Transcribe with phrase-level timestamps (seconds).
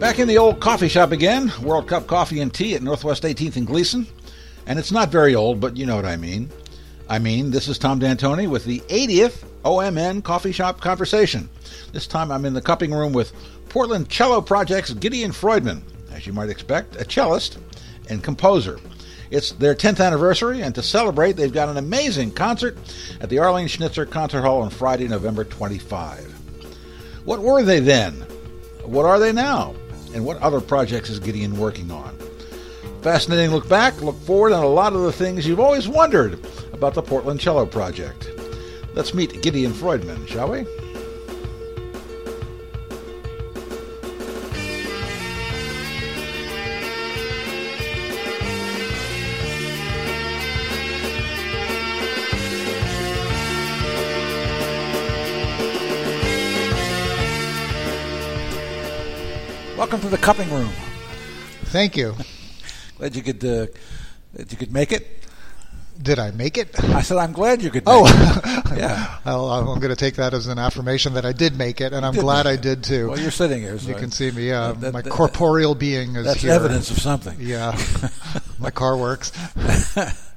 [0.00, 3.56] Back in the old coffee shop again, World Cup Coffee and Tea at Northwest 18th
[3.56, 4.06] and Gleason.
[4.66, 6.48] And it's not very old, but you know what I mean.
[7.06, 11.50] I mean, this is Tom D'Antoni with the 80th OMN Coffee Shop Conversation.
[11.92, 13.34] This time I'm in the cupping room with
[13.68, 17.58] Portland Cello Project's Gideon Freudmann, as you might expect, a cellist
[18.08, 18.80] and composer.
[19.30, 22.78] It's their 10th anniversary, and to celebrate, they've got an amazing concert
[23.20, 26.24] at the Arlene Schnitzer Concert Hall on Friday, November 25.
[27.26, 28.14] What were they then?
[28.82, 29.74] What are they now?
[30.14, 32.16] And what other projects is Gideon working on?
[33.02, 36.38] Fascinating look back, look forward, and a lot of the things you've always wondered
[36.72, 38.30] about the Portland Cello Project.
[38.94, 40.66] Let's meet Gideon Freudmann, shall we?
[59.90, 60.68] Welcome to the cupping room.
[61.64, 62.14] Thank you.
[62.96, 63.66] Glad you could uh,
[64.34, 65.04] that you could make it.
[66.00, 66.78] Did I make it?
[66.84, 67.82] I said I'm glad you could.
[67.88, 68.06] Oh,
[68.76, 69.18] yeah.
[69.24, 72.06] I'll, I'm going to take that as an affirmation that I did make it, and
[72.06, 73.08] I'm glad I did too.
[73.08, 73.76] Well, you're sitting here.
[73.80, 74.52] So you can see me.
[74.52, 76.52] Uh, that- my that- corporeal being is That's here.
[76.52, 77.38] evidence of something.
[77.40, 77.76] Yeah,
[78.60, 79.32] my car works.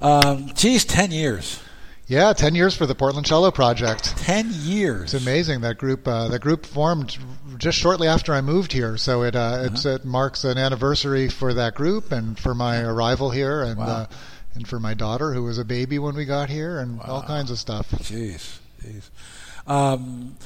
[0.00, 1.60] Um, geez, ten years.
[2.06, 4.16] Yeah, ten years for the Portland Cello Project.
[4.16, 5.12] Ten years.
[5.12, 6.08] It's amazing that group.
[6.08, 7.18] Uh, that group formed
[7.58, 11.52] just shortly after I moved here, so it uh, it's, it marks an anniversary for
[11.54, 13.86] that group and for my arrival here, and Wow.
[13.86, 14.06] uh,
[14.54, 17.50] and for my daughter who was a baby when we got here, and all kinds
[17.50, 17.90] of stuff.
[17.90, 19.10] Jeez, jeez.
[19.70, 20.36] Um,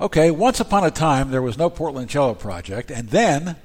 [0.00, 3.56] okay, once upon a time there was no Portland Cello Project, and then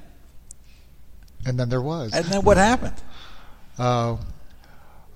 [1.45, 2.13] And then there was.
[2.13, 2.95] and then what happened?
[3.79, 4.17] Uh,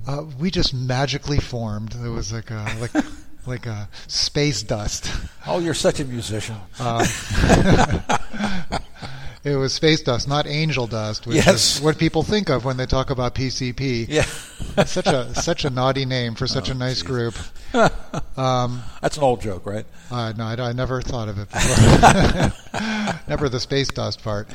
[0.08, 1.94] uh, we just magically formed.
[1.96, 2.92] It was like a, like
[3.46, 5.12] like a space dust.
[5.48, 6.56] Oh, you're such a musician.
[6.80, 7.02] Um,
[9.44, 11.78] it was space dust, not angel dust, which Yes.
[11.78, 14.06] is what people think of when they talk about PCP.
[14.08, 14.24] yeah,
[14.86, 17.36] such a such a naughty name for such a nice group.
[18.38, 19.86] Um, that's an old joke, right?
[20.10, 23.20] uh, no, I, I never thought of it before.
[23.30, 24.50] never the space dust part.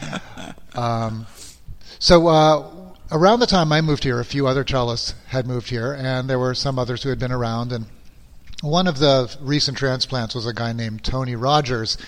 [0.74, 1.26] Um,
[1.98, 2.70] so uh,
[3.10, 6.38] around the time I moved here, a few other cellists had moved here, and there
[6.38, 7.72] were some others who had been around.
[7.72, 7.86] And
[8.62, 11.98] one of the recent transplants was a guy named Tony Rogers,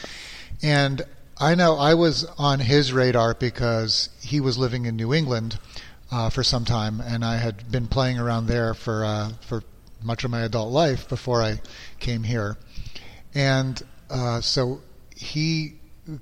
[0.62, 1.02] and
[1.36, 5.58] I know I was on his radar because he was living in New England
[6.10, 9.62] uh, for some time, and I had been playing around there for uh, for
[10.02, 11.60] much of my adult life before I
[12.00, 12.56] came here,
[13.34, 14.80] and uh, so
[15.14, 15.74] he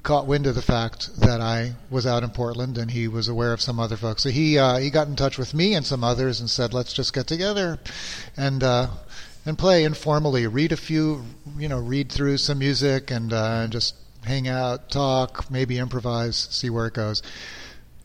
[0.02, 3.52] caught wind of the fact that I was out in Portland, and he was aware
[3.52, 4.24] of some other folks.
[4.24, 6.92] So he uh, he got in touch with me and some others, and said, "Let's
[6.92, 7.78] just get together.
[8.36, 8.88] And uh,
[9.46, 11.24] and play informally, read a few,
[11.56, 16.68] you know, read through some music, and uh, just hang out, talk, maybe improvise, see
[16.68, 17.22] where it goes."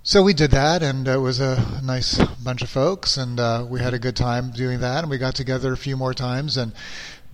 [0.04, 3.82] So we did that, and it was a nice bunch of folks, and uh, we
[3.82, 5.04] had a good time doing that.
[5.04, 6.74] And we got together a few more times, and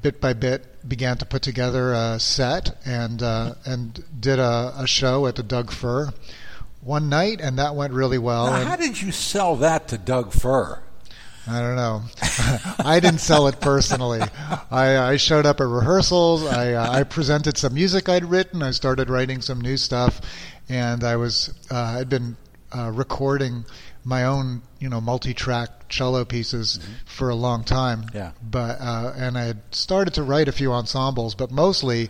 [0.01, 4.87] bit by bit began to put together a set, and uh, and did a, a
[4.87, 6.11] show at the Doug Fir
[6.81, 8.47] one night, and that went really well.
[8.47, 10.81] Now, how did you sell that to Doug Fir?
[11.49, 12.03] I don't know.
[12.79, 14.21] I didn't sell it personally.
[14.69, 16.45] I, I showed up at rehearsals.
[16.45, 18.61] I, uh, I presented some music I'd written.
[18.61, 20.21] I started writing some new stuff,
[20.67, 22.35] and I was uh, I'd been
[22.75, 23.65] uh, recording
[24.03, 28.05] my own you know multi-track cello pieces for a long time.
[28.13, 28.31] Yeah.
[28.41, 32.09] But uh, and I had started to write a few ensembles, but mostly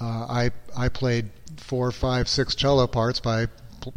[0.00, 3.46] uh, I I played four, five, six cello parts by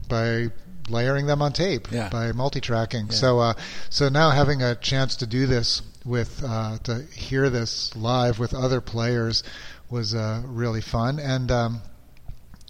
[0.08, 0.48] by
[0.90, 2.10] layering them on tape Yeah.
[2.10, 3.08] by multi-tracking.
[3.08, 3.14] Yeah.
[3.14, 3.54] So uh,
[3.90, 8.54] so now having a chance to do this with uh, to hear this live with
[8.54, 9.44] other players
[9.90, 11.82] was uh, really fun and um,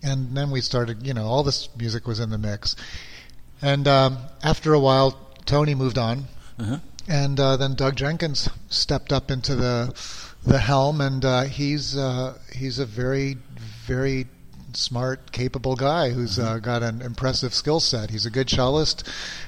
[0.03, 2.75] and then we started you know all this music was in the mix
[3.61, 6.25] and um, after a while Tony moved on
[6.59, 6.77] Uh-huh.
[7.07, 9.93] and uh, then Doug Jenkins stepped up into the
[10.45, 13.37] the helm, and uh, he's uh, he's a very
[13.85, 14.27] very
[14.73, 18.09] smart, capable guy who's uh, got an impressive skill set.
[18.09, 19.07] He's a good cellist,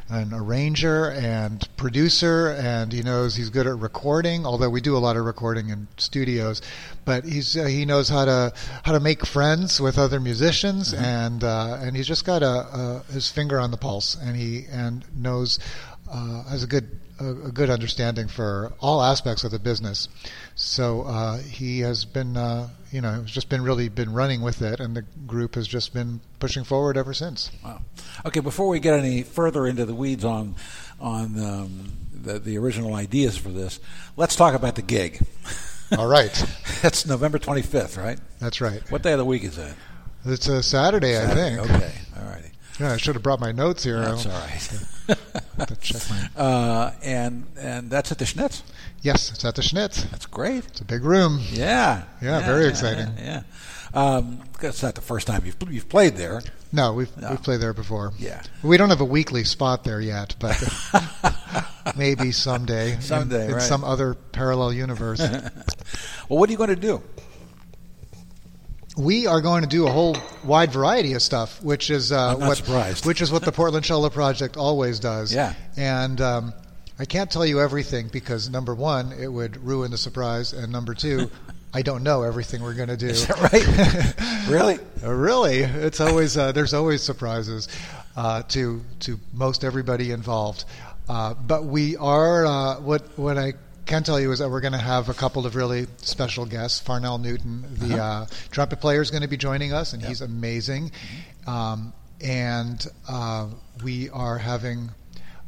[0.09, 4.45] an arranger, and producer, and he knows he's good at recording.
[4.45, 6.61] Although we do a lot of recording in studios,
[7.05, 11.43] but he's uh, he knows how to how to make friends with other musicians, and
[11.43, 15.05] uh, and he's just got a, a his finger on the pulse, and he and
[15.15, 15.59] knows
[16.11, 20.07] uh, has a good a good understanding for all aspects of the business.
[20.55, 24.61] So uh, he has been, uh, you know, it's just been really been running with
[24.61, 27.51] it, and the group has just been pushing forward ever since.
[27.63, 27.81] Wow.
[28.25, 30.55] Okay, before we get any further into the weeds on
[30.99, 33.79] on um, the, the original ideas for this,
[34.17, 35.25] let's talk about the gig.
[35.97, 36.31] All right,
[36.81, 38.19] That's November 25th, right?
[38.39, 38.81] that's right.
[38.91, 39.75] What day of the week is that?
[40.25, 41.59] It's a Saturday, I think.
[41.59, 41.93] Okay,
[42.79, 43.99] Yeah, I should have brought my notes here.
[44.01, 45.67] That's all right.
[45.67, 48.61] to check my- Uh, and and that's at the Schnitz.
[49.01, 50.09] Yes, it's at the Schnitz.
[50.11, 50.65] That's great.
[50.67, 51.39] It's a big room.
[51.51, 52.03] Yeah.
[52.21, 53.07] Yeah, very exciting.
[53.17, 53.41] Yeah.
[53.41, 53.43] yeah.
[53.93, 56.41] Um, it's not the first time you've you've played there.
[56.71, 57.31] No, we've No.
[57.31, 58.13] we've played there before.
[58.19, 58.41] Yeah.
[58.61, 60.55] We don't have a weekly spot there yet, but
[61.97, 62.93] maybe someday.
[62.93, 63.61] in- Someday, in, right.
[63.61, 65.21] some other parallel universe.
[66.29, 67.01] Well, what are you going to do?
[68.99, 72.57] We are going to do a whole wide variety of stuff, which is uh, what
[72.57, 73.05] surprised.
[73.05, 75.33] which is what the Portland Cello Project always does.
[75.33, 75.53] Yeah.
[75.77, 76.53] and um,
[76.99, 80.93] I can't tell you everything because number one, it would ruin the surprise, and number
[80.93, 81.31] two,
[81.73, 83.07] I don't know everything we're going to do.
[83.07, 84.47] Is that right?
[84.49, 84.79] really?
[85.01, 87.69] Uh, really, it's always uh, there's always surprises
[88.17, 90.65] uh, to to most everybody involved.
[91.07, 93.53] Uh, but we are uh, what what I
[93.89, 96.79] can tell you is that we're going to have a couple of really special guests.
[96.79, 98.03] Farnell Newton, the Uh-huh.
[98.23, 100.09] uh, trumpet player, is going to be joining us, and Yep.
[100.09, 100.91] he's amazing.
[100.91, 101.49] Mm-hmm.
[101.49, 103.47] Um, and uh,
[103.83, 104.91] we are having.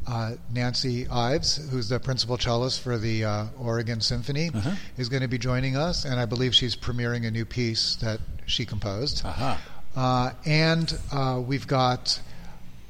[0.07, 4.71] Uh, Nancy Ives, who's the principal cellist for the uh, Oregon Symphony, Uh-huh.
[4.97, 8.19] is going to be joining us, and I believe she's premiering a new piece that
[8.47, 9.21] she composed.
[9.23, 9.57] Uh-huh.
[9.95, 12.19] Uh, and uh, we've got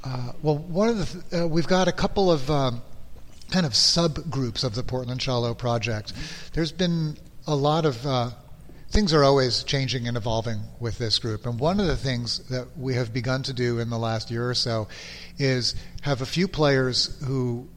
[0.05, 2.81] uh, well, one of the th- uh, we've got a couple of um,
[3.51, 6.13] kind of subgroups of the Portland Cello project.
[6.53, 8.31] There's been a lot of uh,
[8.89, 12.77] things are always changing and evolving with this group, and one of the things that
[12.77, 14.87] we have begun to do in the last year or so
[15.37, 17.67] is have a few players who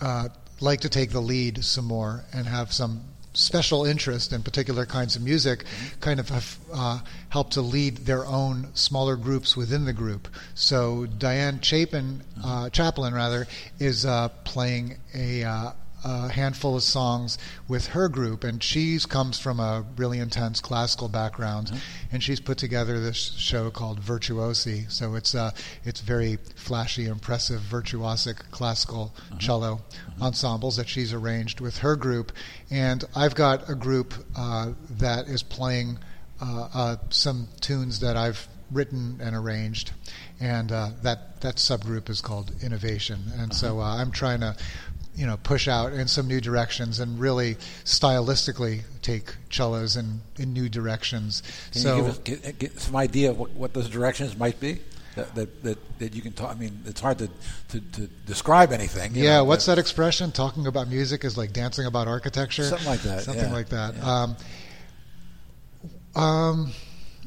[0.00, 0.28] uh,
[0.60, 3.02] like to take the lead some more and have some
[3.36, 5.64] special interest in particular kinds of music
[6.00, 10.26] kind of have uh, helped to lead their own smaller groups within the group.
[10.54, 13.46] So Diane Chapin, uh, Chaplin rather,
[13.78, 15.72] is uh, playing a, uh,
[16.06, 17.36] a handful of songs
[17.66, 21.72] with her group, and she comes from a really intense classical background,
[22.12, 24.90] and she's put together this show called Virtuosi.
[24.90, 25.50] So it's uh,
[25.84, 29.80] it's very flashy, impressive, virtuosic classical cello
[30.20, 32.30] ensembles that she's arranged with her group,
[32.70, 35.98] and I've got a group uh, that is playing
[36.40, 39.92] uh, uh, some tunes that I've written and arranged,
[40.40, 44.56] and uh, that that subgroup is called Innovation, and so uh, I'm trying to.
[45.16, 47.54] You know, push out in some new directions and really
[47.84, 51.42] stylistically take cellos in, in new directions.
[51.72, 54.60] Can so you give us get, get some idea of what, what those directions might
[54.60, 54.80] be?
[55.14, 56.50] That, that, that, that you can talk.
[56.50, 57.30] I mean, it's hard to,
[57.68, 59.12] to, to describe anything.
[59.14, 60.30] Yeah, know, what's that expression?
[60.32, 62.64] Talking about music is like dancing about architecture.
[62.64, 63.94] Something like that, Something yeah, like that.
[63.96, 64.22] yeah.
[64.22, 64.36] Um,
[66.14, 66.72] um,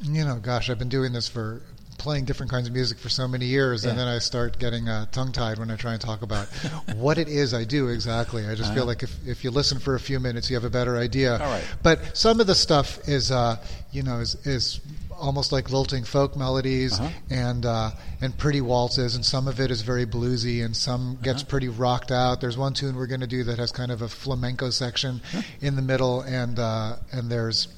[0.02, 1.62] you know, gosh, I've been doing this for
[2.00, 5.04] playing different kinds of music for so many years, and then I start getting uh,
[5.12, 6.46] tongue-tied when I try and talk about
[6.96, 8.46] what it is I do exactly.
[8.46, 8.86] I just feel Uh-huh.
[8.92, 11.32] like if, if you listen for a few minutes, you have a better idea.
[11.34, 11.64] All right.
[11.82, 13.56] But some of the stuff is, uh,
[13.92, 14.80] you know, is, is
[15.12, 17.10] almost like lilting folk melodies Uh-huh.
[17.28, 17.90] and uh,
[18.22, 21.50] and pretty waltzes, and some of it is very bluesy, and some gets Uh-huh.
[21.50, 22.40] pretty rocked out.
[22.40, 25.20] There's one tune we're going to do that has kind of a flamenco section
[25.60, 27.68] in the middle, and uh, and there's.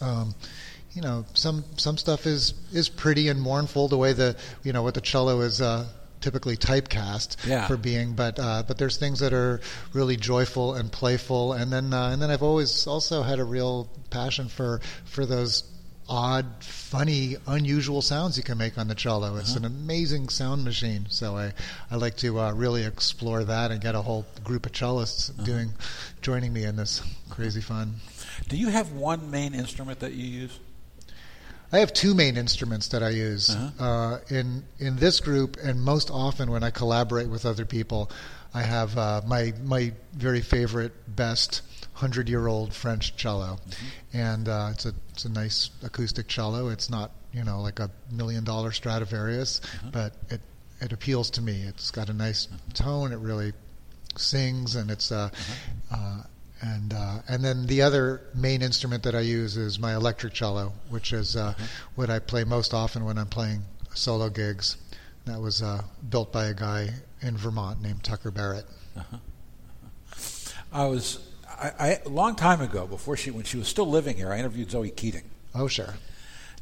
[0.00, 0.34] Um,
[0.92, 4.82] you know, some some stuff is is pretty and mournful the way the you know
[4.82, 5.86] what the cello is uh,
[6.20, 7.66] typically typecast Yeah.
[7.66, 9.60] for being, but uh, but there's things that are
[9.92, 13.88] really joyful and playful, and then uh, and then I've always also had a real
[14.10, 15.64] passion for for those
[16.10, 19.36] odd, funny, unusual sounds you can make on the cello.
[19.36, 21.04] It's an amazing sound machine.
[21.10, 21.52] So I,
[21.90, 25.74] I like to uh, really explore that and get a whole group of cellists doing,
[26.22, 27.96] joining me in this crazy fun.
[28.48, 30.58] Do you have one main instrument that you use?
[31.72, 33.84] I have two main instruments that I use Uh-huh.
[33.84, 38.10] uh, in in this group, and most often when I collaborate with other people,
[38.54, 41.62] I have uh, my my very favorite, best
[41.94, 43.58] hundred year old French cello,
[44.12, 46.68] and uh, it's a it's a nice acoustic cello.
[46.68, 49.60] It's not you know like a million dollar Stradivarius,
[49.92, 50.40] but it
[50.80, 51.62] it appeals to me.
[51.68, 53.12] It's got a nice tone.
[53.12, 53.52] It really
[54.16, 55.28] sings, and it's uh,
[55.92, 56.22] uh,
[56.60, 60.72] and uh, and then the other main instrument that I use is my electric cello,
[60.90, 61.54] which is uh,
[61.94, 63.62] what I play most often when I'm playing
[63.94, 64.76] solo gigs.
[65.26, 68.64] That was uh, built by a guy in Vermont named Tucker Barrett.
[70.72, 74.16] I was I, I a long time ago before she when she was still living
[74.16, 74.32] here.
[74.32, 75.24] I interviewed Zoe Keating.
[75.54, 75.94] Oh, sure.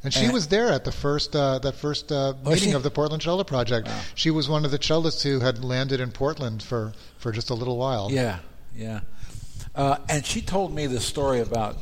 [0.03, 2.71] And she And- was there at the first uh, that first uh, meeting she?
[2.71, 3.87] of the Portland Cello Project.
[3.87, 3.99] Wow.
[4.15, 7.53] She was one of the cellists who had landed in Portland for, for just a
[7.55, 8.09] little while.
[8.11, 8.39] Yeah,
[8.75, 9.01] yeah.
[9.77, 11.77] Uh, and she told me this story about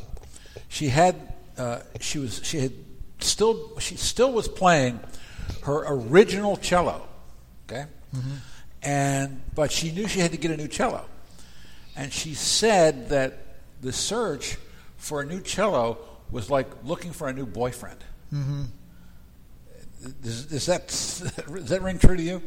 [0.67, 1.15] she had
[1.57, 2.73] uh, she was she had
[3.19, 4.99] still she still was playing
[5.63, 7.07] her original cello,
[7.65, 7.85] okay,
[8.83, 11.05] and but she knew she had to get a new cello,
[11.95, 13.37] and she said that
[13.79, 14.57] the search
[14.97, 15.97] for a new cello
[16.29, 18.03] was like looking for a new boyfriend.
[18.33, 18.63] Mm-hmm.
[20.21, 20.87] Does, does that
[21.47, 22.41] does that ring true to you?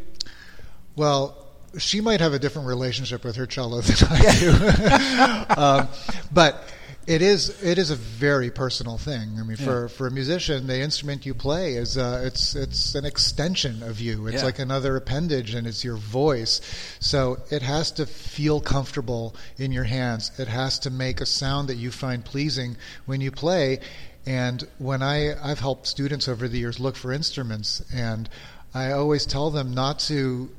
[0.94, 5.88] Well, she might have a different relationship with her cello than I do, um,
[6.32, 6.72] but
[7.06, 9.38] it is it is a very personal thing.
[9.40, 13.04] I mean, for, for a musician, the instrument you play is uh, it's it's an
[13.06, 14.26] extension of you.
[14.26, 14.44] It's Yeah.
[14.44, 16.60] like another appendage, and it's your voice.
[17.00, 20.32] So it has to feel comfortable in your hands.
[20.38, 23.80] It has to make a sound that you find pleasing when you play.
[24.26, 28.28] And when I I've helped students over the years look for instruments, and
[28.74, 30.50] I always tell them not to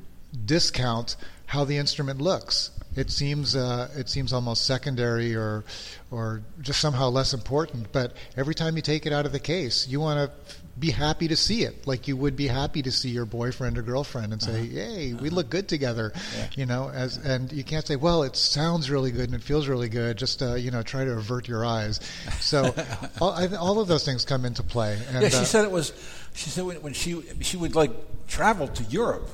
[0.44, 2.70] discount how the instrument looks.
[2.96, 5.64] It seems uh, it seems almost secondary or
[6.10, 7.92] or just somehow less important.
[7.92, 11.28] But every time you take it out of the case, you want to be happy
[11.28, 14.42] to see it, like you would be happy to see your boyfriend or girlfriend and
[14.42, 16.12] say, "Hey, we look good together,"
[16.56, 16.90] you know.
[16.92, 20.16] As and you can't say, "Well, it sounds really good and it feels really good."
[20.16, 22.00] Just uh, you know, try to avert your eyes.
[22.40, 22.74] So
[23.20, 24.98] all, I, all of those things come into play.
[25.12, 25.92] And, Yeah, she uh, said it was.
[26.34, 27.92] She said when, when she she would like
[28.26, 29.30] travel to Europe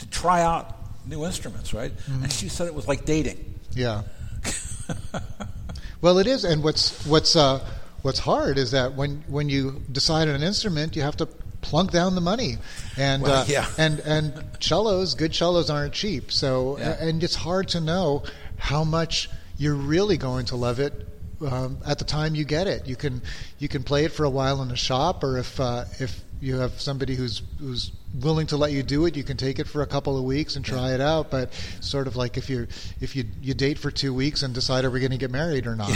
[0.00, 0.76] to try out
[1.06, 1.96] new instruments, right?
[1.96, 2.24] Mm-hmm.
[2.24, 3.54] And she said it was like dating.
[3.74, 4.02] Yeah.
[6.00, 7.64] well, it is, and what's what's uh,
[8.02, 11.26] what's hard is that when when you decide on an instrument, you have to
[11.60, 12.56] plunk down the money,
[12.96, 13.66] and Well, uh, yeah.
[13.78, 16.32] and and cellos, good cellos aren't cheap.
[16.32, 16.96] So Yeah.
[17.00, 18.24] and it's hard to know
[18.56, 19.28] how much
[19.58, 21.06] you're really going to love it.
[21.46, 23.22] Um, at the time you get it, you can
[23.58, 26.56] you can play it for a while in a shop, or if uh, if you
[26.56, 29.82] have somebody who's who's willing to let you do it, you can take it for
[29.82, 31.30] a couple of weeks and try it out.
[31.30, 32.66] But sort of like if you
[33.00, 35.66] if you you date for two weeks and decide are we going to get married
[35.66, 35.92] or not,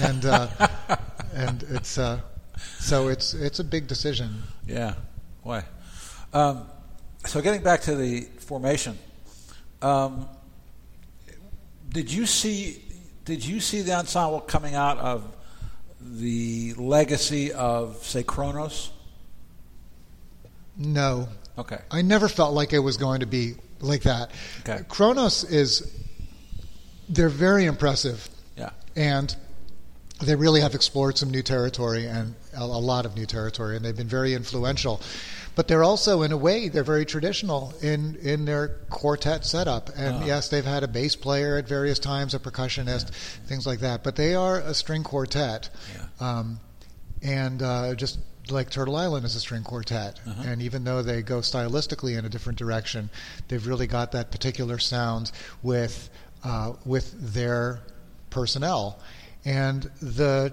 [0.00, 0.48] and uh,
[1.34, 2.20] and it's uh,
[2.78, 4.42] so it's it's a big decision.
[4.66, 4.94] Yeah.
[5.42, 5.64] Why?
[6.32, 6.66] Um,
[7.26, 8.98] so getting back to the formation,
[9.82, 10.28] um,
[11.88, 12.84] did you see
[13.24, 15.24] did you see the ensemble coming out of
[16.00, 18.92] the legacy of say Kronos?
[20.78, 21.78] No, Okay.
[21.90, 24.30] I never felt like it was going to be like that.
[24.60, 24.84] Okay.
[24.88, 25.92] Kronos is
[27.08, 28.70] they're very impressive Yeah.
[28.94, 29.34] and
[30.24, 33.84] they really have explored some new territory and a, a lot of new territory and
[33.84, 35.00] they've been very influential
[35.56, 40.16] but they're also in a way they're very traditional in in their quartet setup and
[40.16, 40.26] Ah.
[40.26, 43.10] yes they've had a bass player at various times a percussionist
[43.46, 45.70] things like that but they are a string quartet
[46.20, 46.60] um,
[47.22, 48.18] and uh, just
[48.50, 50.42] like Turtle Island is a string quartet, Uh-huh.
[50.46, 53.10] and even though they go stylistically in a different direction,
[53.48, 55.30] they've really got that particular sound
[55.62, 56.10] with
[56.44, 57.80] uh, with their
[58.30, 58.98] personnel,
[59.44, 60.52] and the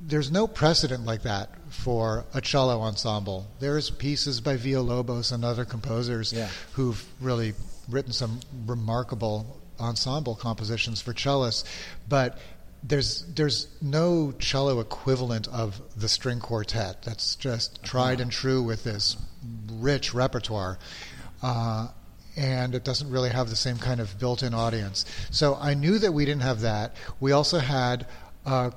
[0.00, 3.44] there's no precedent like that for a cello ensemble.
[3.58, 6.48] There's pieces by Villalobos and other composers Yeah.
[6.74, 7.54] who've really
[7.88, 11.64] written some remarkable ensemble compositions for cellists,
[12.08, 12.38] but
[12.82, 17.02] there's there's no cello equivalent of the string quartet.
[17.02, 19.16] That's just tried and true with this
[19.72, 20.78] rich repertoire.
[21.42, 21.88] Uh,
[22.36, 25.04] and it doesn't really have the same kind of built-in audience.
[25.30, 26.94] So I knew that we didn't have that.
[27.18, 28.06] We also had
[28.46, 28.72] a,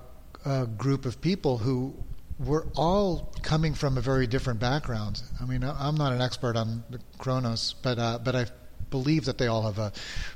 [0.45, 1.93] a group of people who
[2.39, 5.21] were all coming from a very different background.
[5.39, 8.45] I mean, I'm not an expert on the Kronos, but uh, but I
[8.91, 9.91] believe that they all have a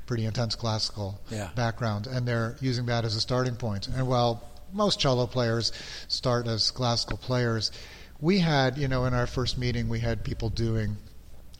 [0.08, 1.50] pretty intense classical Yeah.
[1.56, 3.88] background, and they're using that as a starting point.
[3.88, 4.42] And while
[4.74, 5.72] most cello players
[6.08, 7.72] start as classical players,
[8.20, 10.98] we had, you know, in our first meeting, we had people doing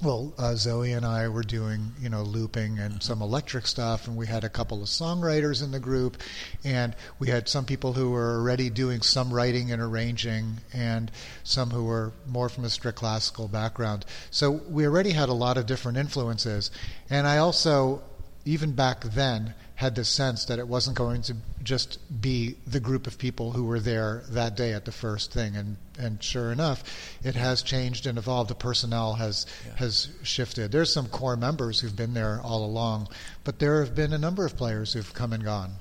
[0.04, 4.18] well, uh, Zoe and I were doing, you know, looping and some electric stuff, and
[4.18, 6.18] we had a couple of songwriters in the group,
[6.64, 11.12] and we had some people who were already doing some writing and arranging, and
[11.44, 14.06] some who were more from a strict classical background.
[14.32, 16.72] So we already had a lot of different influences,
[17.10, 18.04] and I also,
[18.44, 23.08] even back then, had this sense that it wasn't going to just be the group
[23.08, 26.84] of people who were there that day at the first thing, and and sure enough,
[27.24, 28.50] it has changed and evolved.
[28.50, 30.72] The personnel has has shifted.
[30.72, 33.10] There's some core members who've been there all along,
[33.44, 35.72] but there have been a number of players who've come and gone.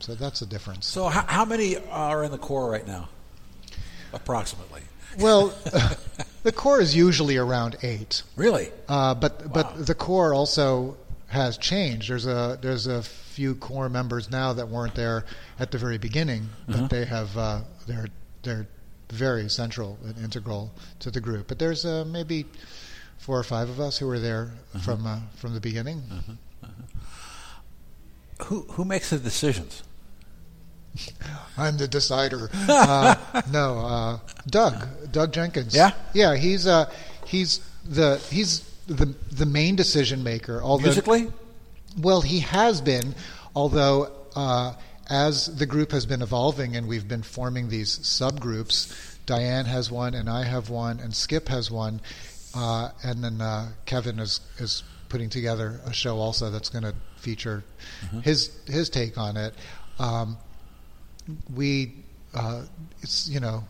[0.00, 0.86] So that's a difference.
[0.86, 3.08] So how, how many are in the core right now?
[4.12, 4.82] Approximately.
[5.18, 5.48] Well,
[6.42, 8.70] the core is usually around eight, Really?
[8.88, 9.50] uh, but Wow.
[9.52, 10.96] but the core also
[11.32, 12.10] has changed.
[12.10, 15.24] There's a there's a few core members now that weren't there
[15.58, 18.08] at the very beginning, but they have uh, they're
[18.42, 18.66] they're
[19.10, 20.70] very central and integral
[21.00, 21.48] to the group.
[21.48, 22.46] But there's uh, maybe
[23.18, 24.50] four or five of us who were there
[24.82, 26.02] from uh, from the beginning.
[28.44, 29.82] Who who makes the decisions?
[31.56, 32.50] I'm the decider.
[32.68, 35.74] uh, no, uh, Doug, Doug Jenkins.
[35.74, 35.92] Yeah?
[36.12, 36.36] yeah.
[36.36, 36.90] He's uh,
[37.24, 40.60] he's the he's the the main decision maker.
[40.62, 41.28] Although, Musically?
[42.00, 43.14] well, he has been,
[43.54, 44.74] although uh,
[45.10, 48.92] as the group has been evolving and we've been forming these subgroups,
[49.26, 52.00] Diane has one, and I have one, and Skip has one.
[52.54, 56.94] uh, and then uh, Kevin is is putting together a show also that's going to
[57.16, 57.62] feature
[58.06, 58.20] Mm-hmm.
[58.20, 59.54] his his take on it.
[59.98, 60.36] Um,
[61.54, 61.92] we
[62.34, 62.62] uh,
[63.00, 63.64] it's you know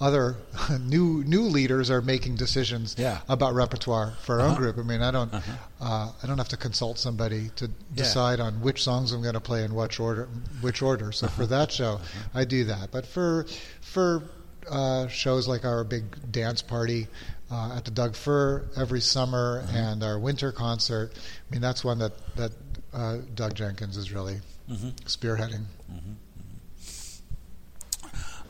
[0.00, 0.36] other
[0.80, 3.20] new new leaders are making decisions Yeah.
[3.28, 4.58] about repertoire for our own Uh-huh.
[4.60, 4.78] group.
[4.78, 5.52] I mean, I don't Uh-huh.
[5.80, 7.72] uh, I don't have to consult somebody to Yeah.
[8.04, 10.28] decide on which songs I'm going to play in which order.
[10.62, 11.12] Which order.
[11.12, 11.36] So Uh-huh.
[11.36, 12.00] for that show,
[12.34, 12.90] I do that.
[12.90, 13.46] But for
[13.80, 14.22] for
[14.70, 17.08] uh, shows like our big dance party
[17.50, 19.76] uh, at the Doug Fir every summer Uh-huh.
[19.76, 22.52] and our winter concert, I mean that's one that that
[22.92, 24.40] uh, Doug Jenkins is really
[24.70, 24.94] Mhm.
[25.06, 25.64] spearheading.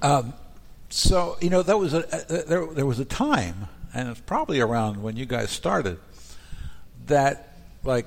[0.02, 0.33] Um,
[0.90, 2.66] so you know that was a, uh, there.
[2.66, 5.99] There was a time, and it's probably around when you guys started,
[7.06, 7.54] that
[7.85, 8.06] like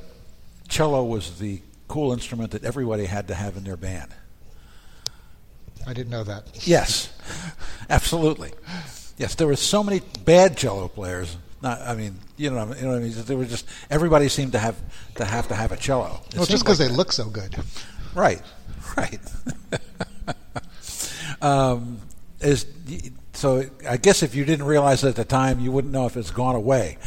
[0.68, 4.14] cello was the cool instrument that everybody had to have in their band.
[5.88, 6.68] I didn't know that.
[6.68, 7.12] Yes,
[7.90, 8.52] absolutely.
[9.18, 11.38] Yes, there were so many bad cello players.
[11.62, 13.14] Not, I mean, you know, you know what I mean.
[13.16, 14.76] There were just everybody seemed to have
[15.16, 16.22] to have to have a cello.
[16.28, 17.56] It Well, just because like they look so good.
[18.14, 18.42] Right,
[18.98, 19.20] right.
[21.42, 22.00] um,
[22.44, 22.66] is
[23.34, 23.64] so?
[23.88, 26.32] I guess if you didn't realize it at the time, you wouldn't know if it's
[26.32, 26.98] gone away.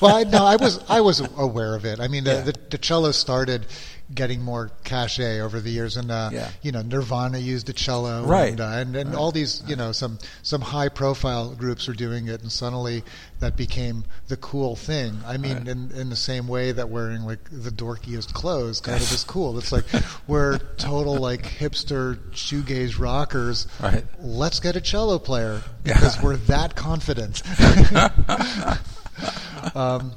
[0.00, 2.00] well, I, no, I was I was aware of it.
[2.00, 2.40] I mean, the, Yeah.
[2.42, 3.66] the, the cello started
[4.14, 6.48] getting more cachet over the years, and uh, Yeah.
[6.62, 8.50] you know, Nirvana used the cello, Right.
[8.52, 12.28] And, uh, and, and all these, you know, some some high profile groups were doing
[12.28, 13.04] it, and suddenly
[13.40, 15.20] that became the cool thing.
[15.26, 15.68] I mean, Right.
[15.68, 19.58] in in the same way that wearing like the dorkiest clothes kind of is cool.
[19.58, 19.84] It's like
[20.26, 23.66] we're total like hipster shoegaze rockers.
[23.80, 24.04] Right.
[24.20, 25.94] Let's get a cello player Yeah.
[25.94, 27.42] because we're that confident.
[29.74, 30.12] um,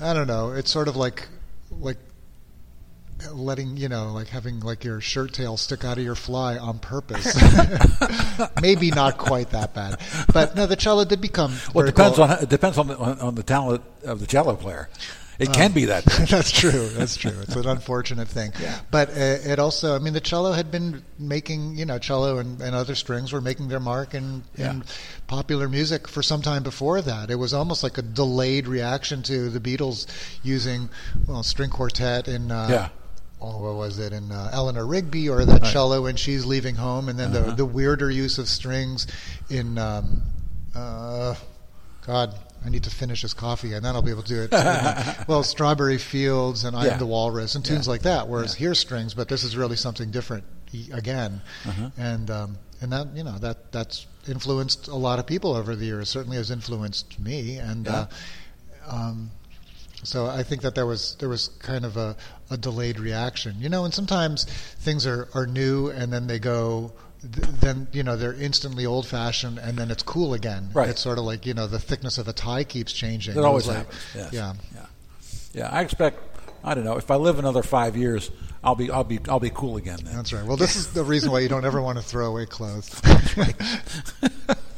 [0.00, 0.52] I don't know.
[0.52, 1.28] It's sort of like
[1.70, 1.98] like
[3.32, 6.78] letting you know, like having like your shirt tail stick out of your fly on
[6.78, 7.36] purpose.
[8.60, 10.00] Maybe not quite that bad,
[10.32, 11.54] but no, the cello did become.
[11.72, 12.24] Well, it depends cool.
[12.24, 14.88] on it depends on the, on, the talent of the cello player.
[15.36, 16.04] It can be that.
[16.04, 16.28] bad.
[16.28, 16.88] That's true.
[16.90, 17.36] That's true.
[17.42, 18.52] It's an unfortunate thing.
[18.60, 18.78] Yeah.
[18.92, 22.60] But uh, it also, I mean, the cello had been making, you know, cello and,
[22.60, 24.70] and other strings were making their mark in, Yeah.
[24.70, 24.84] in
[25.26, 27.30] popular music for some time before that.
[27.32, 30.06] It was almost like a delayed reaction to the Beatles
[30.44, 30.88] using,
[31.26, 32.52] well, string quartet in.
[32.52, 32.88] Uh, Yeah.
[33.46, 35.72] Oh, what was it in uh, Eleanor Rigby or that Right.
[35.72, 37.50] cello when she's leaving home, and then Uh-huh.
[37.50, 39.06] the the weirder use of strings
[39.50, 40.22] in um,
[40.74, 41.34] uh,
[42.06, 44.50] God, I need to finish this coffee, and then I'll be able to do it.
[45.28, 46.96] well, Strawberry Fields and I Yeah.
[46.98, 47.90] The Walrus and tunes Yeah.
[47.92, 48.28] like that.
[48.28, 48.60] Whereas Yeah.
[48.66, 50.44] here's strings, but this is really something different
[50.92, 51.40] again.
[51.66, 51.90] Uh-huh.
[51.98, 55.84] And um, and that you know that that's influenced a lot of people over the
[55.84, 56.08] years.
[56.08, 57.56] Certainly has influenced me.
[57.58, 58.06] And uh,
[58.88, 59.30] um,
[60.04, 62.16] so I think that there was there was kind of a,
[62.50, 63.84] a delayed reaction, you know.
[63.84, 68.34] And sometimes things are, are new, and then they go, th- then you know they're
[68.34, 70.70] instantly old fashioned, and then it's cool again.
[70.72, 70.90] Right.
[70.90, 73.36] It's sort of like you know the thickness of a tie keeps changing.
[73.36, 74.00] It always was happens.
[74.14, 74.32] Yes.
[74.32, 74.52] Yeah.
[74.74, 74.86] Yeah.
[75.52, 75.68] Yeah.
[75.70, 76.18] I expect.
[76.62, 76.96] I don't know.
[76.96, 78.30] If I live another five years,
[78.62, 78.90] I'll be.
[78.90, 79.18] I'll be.
[79.28, 80.16] I'll be cool again then.
[80.16, 80.44] That's right.
[80.44, 83.00] Well, this is the reason why you don't ever want to throw away clothes.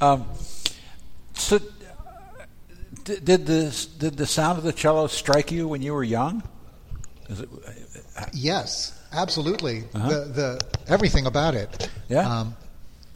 [0.00, 0.26] Um,
[1.34, 1.58] so,
[3.10, 6.42] uh, did, the did the sound of the cello strike you when you were young?
[7.28, 7.48] Is it,
[8.32, 9.84] yes, absolutely.
[9.94, 10.08] Uh-huh.
[10.08, 11.88] The the everything about it.
[12.08, 12.40] Yeah?
[12.40, 12.56] Um,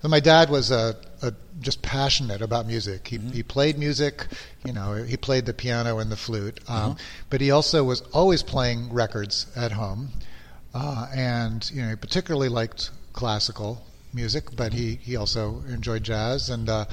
[0.02, 3.08] my dad was a, a just passionate about music.
[3.08, 4.26] He he played music.
[4.64, 6.60] You know, he played the piano and the flute.
[6.68, 6.94] Um, Uh-huh.
[7.30, 10.10] But he also was always playing records at home,
[10.74, 14.54] uh, and you know, he particularly liked classical music.
[14.54, 16.68] But he he also enjoyed jazz and.
[16.68, 16.84] Uh,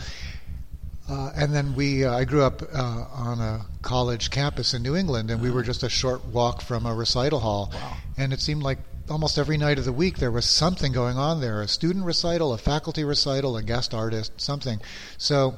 [1.12, 4.96] uh, and then we, uh, I grew up uh, on a college campus in New
[4.96, 7.70] England, and we were just a short walk from a recital hall.
[7.74, 7.98] Wow.
[8.18, 8.78] And it seemed like
[9.10, 12.54] almost every night of the week there was something going on there a student recital,
[12.54, 14.80] a faculty recital, a guest artist, something.
[15.18, 15.56] So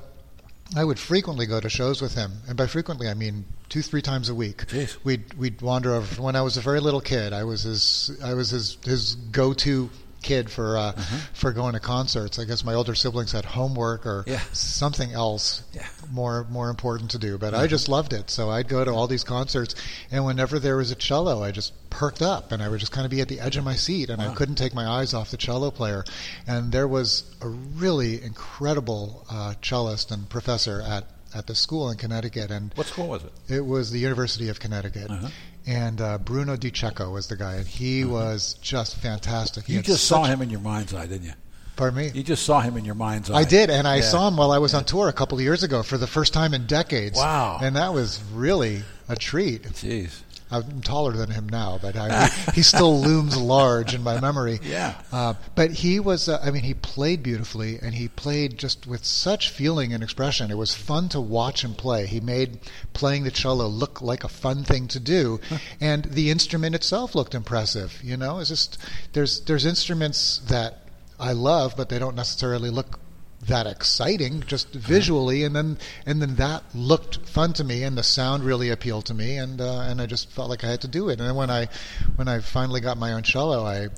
[0.75, 2.31] I would frequently go to shows with him.
[2.47, 4.65] And by frequently, I mean two, three times a week.
[4.65, 4.97] Jeez.
[5.03, 6.19] We'd, we'd wander over.
[6.19, 9.53] When I was a very little kid, I was his, I was his, his go
[9.53, 9.91] to
[10.23, 10.91] kid for uh,
[11.33, 12.39] for going to concerts.
[12.39, 14.41] I guess my older siblings had homework or Yeah.
[14.53, 15.85] something else Yeah.
[16.11, 17.37] more more important to do.
[17.37, 19.75] But I just loved it, so I'd go to all these concerts,
[20.11, 23.05] and whenever there was a cello, I just perked up, and I would just kind
[23.05, 25.29] of be at the edge of my seat, and I couldn't take my eyes off
[25.29, 26.03] the cello player.
[26.47, 31.05] And there was a really incredible uh, cellist and professor at
[31.35, 33.31] at the school in Connecticut, and what school was it?
[33.55, 35.09] it was the University of Connecticut.
[35.09, 35.29] Uh-huh.
[35.65, 39.65] And uh, Bruno DiCecco was the guy, and he was just fantastic.
[39.65, 41.33] He You just saw him in your mind's eye, didn't you?
[41.77, 42.11] Pardden me.
[42.13, 43.37] You just saw him in your mind's eye.
[43.39, 44.01] I did, and I Yeah.
[44.01, 46.33] saw him while I was on tour a couple of years ago for the first
[46.33, 47.17] time in decades.
[47.17, 47.59] Wow.
[47.61, 49.63] And that was really a treat.
[49.71, 50.11] Jeez.
[50.53, 54.59] I'm taller than him now, but I, he still looms large in my memory.
[54.63, 54.93] Yeah.
[55.11, 59.03] Uh, but he was, uh, I mean, he played beautifully and he played just with
[59.03, 60.51] such feeling and expression.
[60.51, 62.05] It was fun to watch him play.
[62.05, 62.59] He made
[62.93, 65.39] playing the cello look like a fun thing to do.
[65.81, 67.99] and the instrument itself looked impressive.
[68.03, 68.77] You know, it's just,
[69.13, 70.87] there's, there's instruments that
[71.19, 72.99] I love, but they don't necessarily look
[73.47, 78.03] that exciting just visually and then and then that looked fun to me and the
[78.03, 80.87] sound really appealed to me and uh, and I just felt like I had to
[80.87, 81.67] do it and then when I
[82.15, 83.89] when I finally got my own cello I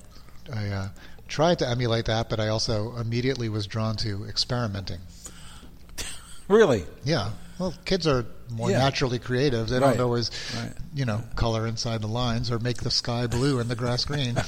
[0.51, 0.88] I uh,
[1.27, 4.99] tried to emulate that but I also immediately was drawn to experimenting
[6.47, 6.84] Really?
[7.03, 8.79] yeah well kids are more Yeah.
[8.79, 9.91] naturally creative they Right.
[9.97, 10.71] don't always Right.
[10.95, 14.38] you know color inside the lines or make the sky blue and the grass green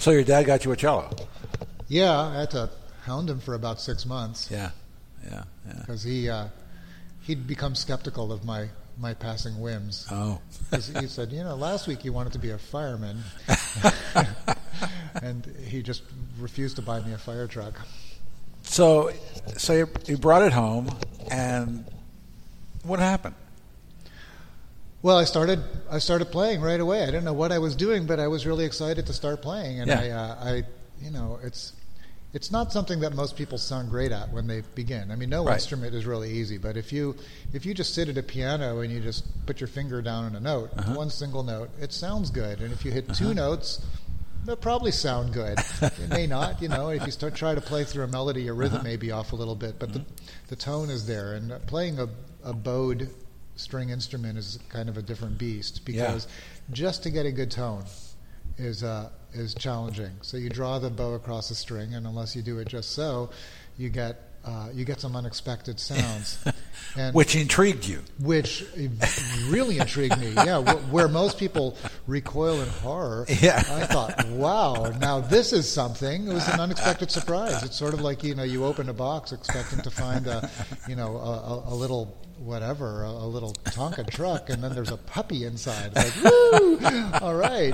[0.00, 1.10] So your dad got you a cello?
[1.88, 2.70] yeah I had to
[3.08, 4.70] hound him for about six months Yeah.
[5.24, 5.44] Yeah.
[5.66, 5.72] Yeah.
[5.80, 6.46] because he uh,
[7.22, 8.68] he'd become skeptical of my
[9.00, 10.06] my passing whims.
[10.10, 10.40] Oh.
[11.00, 13.22] he said, you know, last week you wanted to be a fireman,
[15.22, 16.02] and he just
[16.40, 17.78] refused to buy me a fire truck.
[18.62, 19.10] So,
[19.56, 20.90] so you, you brought it home,
[21.30, 21.84] and
[22.82, 23.36] what happened?
[25.00, 27.02] Well, I started I started playing right away.
[27.02, 29.78] I didn't know what I was doing, but I was really excited to start playing.
[29.80, 30.00] And Yeah.
[30.00, 30.62] I, uh, I,
[31.00, 31.72] you know, it's
[32.34, 35.10] it's not something that most people sound great at when they begin.
[35.10, 35.54] I mean, no Right.
[35.54, 37.16] instrument is really easy, but if you
[37.52, 40.36] if you just sit at a piano and you just put your finger down on
[40.36, 40.94] a note, Uh-huh.
[40.94, 42.60] one single note, it sounds good.
[42.60, 43.80] And if you hit two notes,
[44.44, 45.58] they'll probably sound good.
[45.82, 46.90] it may not, you know.
[46.90, 49.36] If you start try to play through a melody, your rhythm may be off a
[49.36, 50.04] little bit, but the
[50.48, 51.34] the tone is there.
[51.34, 52.08] And playing a
[52.44, 53.08] a bowed
[53.56, 56.28] string instrument is kind of a different beast because
[56.70, 57.84] just to get a good tone
[58.56, 60.12] is uh, is challenging.
[60.22, 63.30] So you draw the bow across the string, and unless you do it just so,
[63.76, 66.38] you get uh, you get some unexpected sounds,
[66.96, 68.00] and Which intrigued you?
[68.18, 68.64] which
[69.48, 70.30] really intrigued me.
[70.32, 73.58] Yeah, wh- where most people recoil in horror, Yeah.
[73.58, 76.28] I thought, wow, now this is something.
[76.28, 77.62] It was an unexpected surprise.
[77.62, 80.48] It's sort of like you know, you open a box expecting to find a,
[80.88, 81.32] you know, a,
[81.70, 85.94] a, a little whatever, a, a little Tonka truck, and then there's a puppy inside.
[85.96, 86.78] Like, woo!
[87.20, 87.72] All right,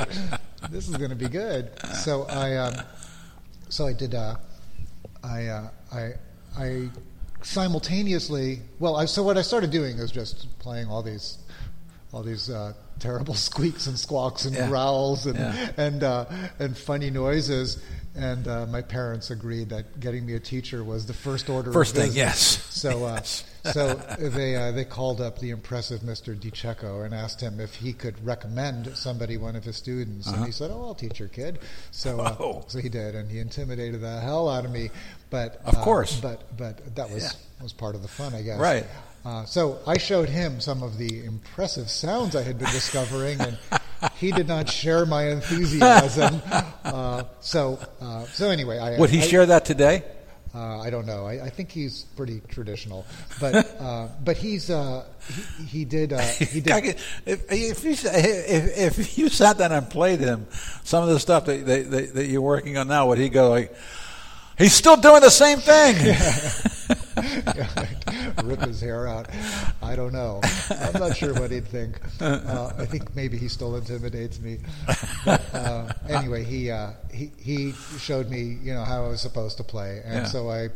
[0.70, 1.70] this is going to be good.
[2.02, 2.74] So I, um,
[3.68, 4.14] so I did.
[4.14, 4.36] Uh,
[5.22, 6.12] I, uh, I,
[6.58, 6.88] I
[7.42, 8.60] simultaneously.
[8.78, 11.38] Well, I, so what I started doing is just playing all these,
[12.12, 14.68] all these uh, terrible squeaks and squawks and Yeah.
[14.68, 15.70] growls and Yeah.
[15.76, 16.24] and uh,
[16.58, 17.82] and funny noises.
[18.16, 21.70] And uh, my parents agreed that getting me a teacher was the first order.
[21.70, 22.16] of First thing, business.
[22.16, 22.64] yes.
[22.70, 23.44] So, uh, Yes.
[23.72, 26.34] So they uh, they called up the impressive Mr.
[26.38, 30.52] DiCecco and asked him if he could recommend somebody one of his students, and he
[30.52, 31.58] said, "Oh, I'll teach your kid."
[31.90, 32.42] So, uh, Uh-huh.
[32.44, 32.64] Oh.
[32.68, 34.90] so he did, and he intimidated the hell out of me.
[35.30, 36.20] But Of uh, course.
[36.20, 37.62] but but that was Yeah.
[37.62, 38.58] was part of the fun, I guess.
[38.58, 38.86] Right.
[39.24, 43.56] Uh, so I showed him some of the impressive sounds I had been discovering, and
[44.16, 46.42] he did not share my enthusiasm.
[46.84, 50.04] Uh, so uh, so anyway, I Would he I, share that today?
[50.54, 51.26] Uh, I don't know.
[51.26, 53.04] I, I think he's pretty traditional,
[53.40, 55.04] but uh, but he's uh,
[55.58, 56.96] he, he did uh, he did.
[57.26, 60.46] if, if you if, if you sat down and played him
[60.84, 63.50] some of the stuff that, that, that, that you're working on now, would he go
[63.50, 63.74] like,
[64.56, 66.16] "He's still doing the same thing"?
[68.44, 69.28] rip his hair out.
[69.82, 70.40] I don't know.
[70.70, 71.98] I'm not sure what he'd think.
[72.20, 74.58] Uh, I think maybe he still intimidates me.
[75.24, 79.56] But, uh, anyway, he, uh, he he showed me, you know, how I was supposed
[79.58, 80.24] to play, and Yeah.
[80.24, 80.70] so I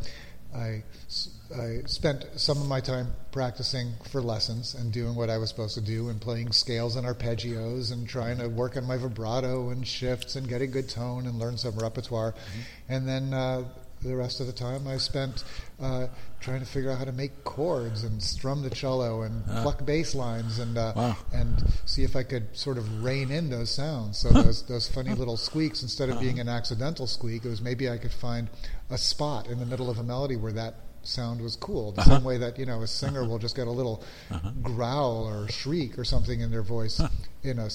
[1.87, 5.81] spent some of my time practicing for lessons and doing what I was supposed to
[5.81, 10.37] do and playing scales and arpeggios and trying to work on my vibrato and shifts
[10.37, 12.33] and get a good tone and learn some repertoire.
[12.33, 12.92] Mm-hmm.
[12.92, 13.64] And then uh,
[14.03, 15.45] the rest of the time I spent
[15.81, 16.07] uh,
[16.41, 19.63] trying to figure out how to make chords and strum the cello and ah.
[19.63, 21.17] pluck bass lines and uh, Wow.
[21.33, 24.19] and see if I could sort of rein in those sounds.
[24.19, 26.21] So those those funny little squeaks, instead of ah.
[26.21, 28.49] being an accidental squeak, it was maybe I could find
[28.91, 31.93] a spot in the middle of a melody where that sound was cool.
[31.93, 32.17] The uh-huh.
[32.17, 34.51] same way that you know a singer will just get a little uh-huh.
[34.63, 37.01] growl or shriek or something in their voice
[37.43, 37.69] in a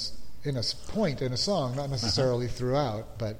[0.43, 1.91] in a point in a song, not uh-huh.
[1.91, 3.37] necessarily throughout, but.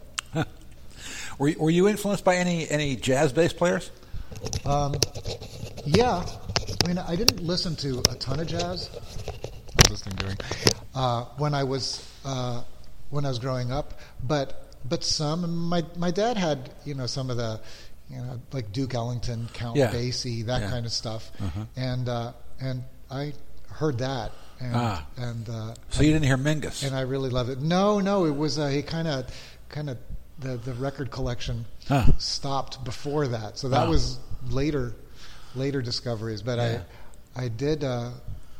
[1.39, 3.91] Were, were you influenced by any any jazz bass players?
[4.65, 4.96] Um,
[5.86, 6.26] yeah,
[6.84, 8.89] I mean, I didn't listen to a ton of jazz.
[8.91, 10.38] What was this thing doing?
[10.96, 12.63] Uh, when I was uh,
[13.10, 15.56] when I was growing up, but but some.
[15.67, 17.60] My my dad had you know some of the
[18.10, 19.91] you know like Duke Ellington, Count Yeah.
[19.91, 20.69] Basie, that Yeah.
[20.69, 21.65] kind of stuff, Uh-huh.
[21.76, 23.34] and uh, and I
[23.69, 25.06] heard that, and Ah.
[25.17, 26.84] and uh, So you didn't hear Mingus?
[26.86, 27.60] and I really loved it.
[27.62, 29.26] No, no, it was uh, he kind of
[29.69, 29.98] kind of
[30.43, 32.06] the the record collection Huh.
[32.17, 33.89] stopped before that, so that Ah.
[33.89, 34.93] was later
[35.56, 36.41] later discoveries.
[36.41, 36.82] But Yeah.
[37.36, 38.12] I I did uh,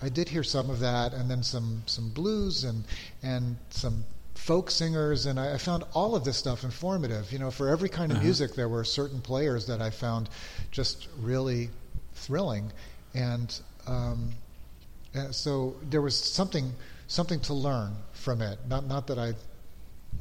[0.02, 2.84] I did hear some of that, and then some some blues and
[3.22, 4.04] and some
[4.36, 7.32] folk singers, and I, I found all of this stuff informative.
[7.32, 8.26] You know, for every kind of Uh-huh.
[8.26, 10.30] music, there were certain players that I found
[10.72, 11.70] just really
[12.16, 12.72] thrilling,
[13.14, 14.32] and um,
[15.16, 16.74] uh, so there was something
[17.08, 18.58] something to learn from it.
[18.68, 19.34] Not not that I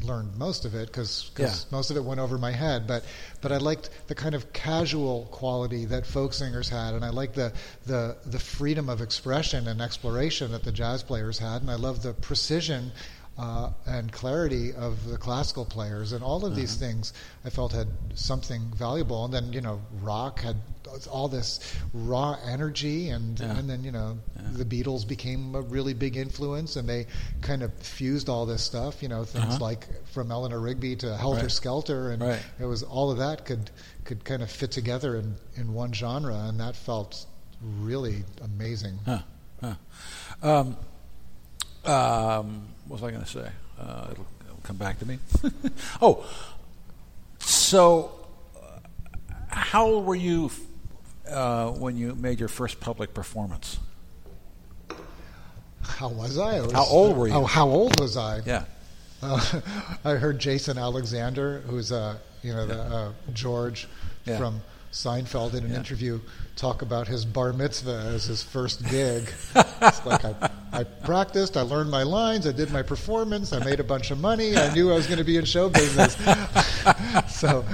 [0.03, 1.55] learned most of it because Yeah.
[1.71, 3.05] most of it went over my head, but
[3.41, 7.35] but I liked the kind of casual quality that folk singers had, and I liked
[7.35, 7.53] the
[7.87, 12.03] the the freedom of expression and exploration that the jazz players had, and I loved
[12.03, 12.93] the precision.
[13.39, 16.87] Uh, and clarity of the classical players, and all of these Uh-huh.
[16.87, 17.15] things
[17.47, 19.25] I felt had something valuable.
[19.25, 20.57] And then you know, rock had
[21.11, 21.61] all this
[21.95, 23.57] raw energy, and Yeah.
[23.59, 24.43] and then you know, Yeah.
[24.53, 27.07] the Beatles became a really big influence, and they
[27.41, 29.03] kind of fused all this stuff.
[29.03, 29.59] You know, things Uh-huh.
[29.65, 31.51] like from Eleanor Rigby to Helter Right.
[31.51, 32.41] Skelter, and Right.
[32.61, 33.71] it was all of that could
[34.05, 37.27] could kind of fit together in in one genre, and that felt
[37.81, 38.99] really amazing.
[39.07, 39.21] Huh.
[39.61, 39.75] Huh.
[40.43, 40.77] Um,
[41.85, 43.49] um, what was I going to say?
[43.79, 45.19] Uh, it'll, it'll come back to me.
[46.03, 46.25] oh,
[47.39, 48.13] so
[48.57, 48.79] uh,
[49.49, 50.51] how were you
[51.33, 53.79] uh, when you made your first public performance?
[55.83, 56.59] How was I?
[56.59, 57.35] I was- How old were you?
[57.35, 58.41] Oh, how old was I?
[58.47, 58.65] Yeah.
[59.23, 59.61] Uh,
[60.05, 63.89] I heard Jason Alexander, who's uh, you know the, uh, George
[64.25, 64.39] Yeah.
[64.39, 64.61] from
[64.93, 65.79] Seinfeld, in an Yeah.
[65.79, 66.21] interview,
[66.55, 69.33] talk about his bar mitzvah as his first gig.
[69.57, 73.81] it's like I, I practiced, I learned my lines, I did my performance, I made
[73.81, 76.15] a bunch of money, I knew I was going to be in show business.
[77.29, 77.65] so,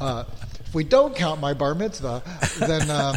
[0.00, 0.24] uh,
[0.70, 2.22] if we don't count my bar mitzvah,
[2.60, 2.88] then.
[2.92, 3.16] Um,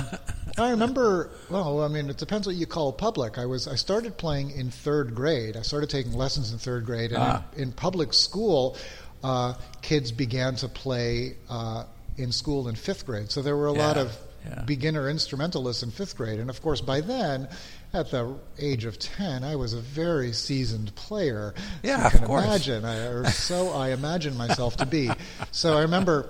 [0.57, 1.29] I remember.
[1.51, 3.37] Well, I mean, it depends what you call public.
[3.37, 3.67] I was.
[3.67, 5.55] I started playing in third grade.
[5.55, 7.43] I started taking lessons in third grade, and Ah.
[7.55, 8.75] in, in public school,
[9.23, 11.83] uh, kids began to play uh,
[12.17, 13.29] in school in fifth grade.
[13.29, 14.63] So there were a lot of yeah.
[14.63, 17.47] beginner instrumentalists in fifth grade, and of course, by then,
[17.93, 21.53] at the age of ten, I was a very seasoned player.
[21.83, 22.45] Yeah, you of can course.
[22.45, 25.11] imagine, I, or so I imagine myself to be.
[25.51, 26.29] So I remember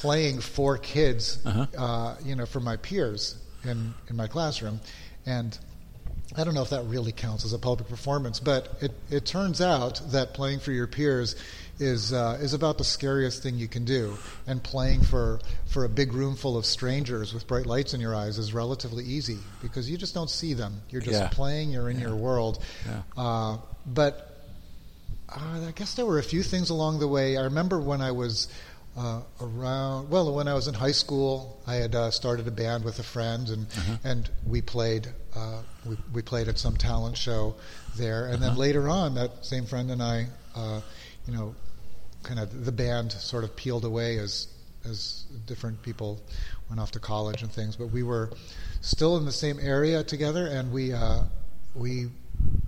[0.00, 1.66] playing for kids, Uh-huh.
[1.76, 4.80] uh, you know, for my peers in in my classroom,
[5.26, 5.56] and
[6.36, 9.60] I don't know if that really counts as a public performance, but it, it turns
[9.60, 11.34] out that playing for your peers
[11.78, 15.88] is uh, is about the scariest thing you can do, and playing for for a
[15.88, 19.90] big room full of strangers with bright lights in your eyes is relatively easy because
[19.90, 20.80] you just don't see them.
[20.90, 21.28] You're just Yeah.
[21.28, 21.70] playing.
[21.72, 22.06] You're in Yeah.
[22.08, 22.62] your world.
[22.86, 23.02] Yeah.
[23.16, 24.26] Uh, but
[25.28, 27.36] uh, I guess there were a few things along the way.
[27.36, 28.48] I remember when I was
[28.96, 32.84] uh, around, well, when I was in high school, I had uh, started a band
[32.84, 33.96] with a friend, and Uh-huh.
[34.04, 37.54] and we played uh, we, we played at some talent show
[37.96, 38.58] there, and then Uh-huh.
[38.60, 40.26] later on, that same friend and I,
[40.56, 40.80] uh,
[41.26, 41.54] you know,
[42.24, 44.48] kind of the band sort of peeled away as
[44.84, 46.18] as different people
[46.68, 48.30] went off to college and things, but we were
[48.80, 51.22] still in the same area together, and we uh,
[51.74, 52.08] we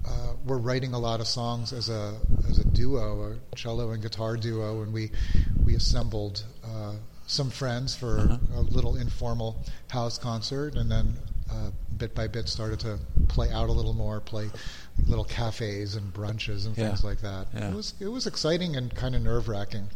[0.07, 4.03] uh, were writing a lot of songs as a as a duo, a cello and
[4.03, 5.11] guitar duo, and we
[5.65, 6.95] we assembled uh,
[7.27, 8.61] some friends for Uh-huh.
[8.61, 9.57] a little informal
[9.89, 11.17] house concert, and then
[11.51, 14.49] uh, bit by bit started to play out a little more, play
[15.07, 16.89] little cafes and brunches and Yeah.
[16.89, 17.47] things like that.
[17.55, 17.71] Yeah.
[17.71, 19.89] It was it was exciting and kind of nerve wracking.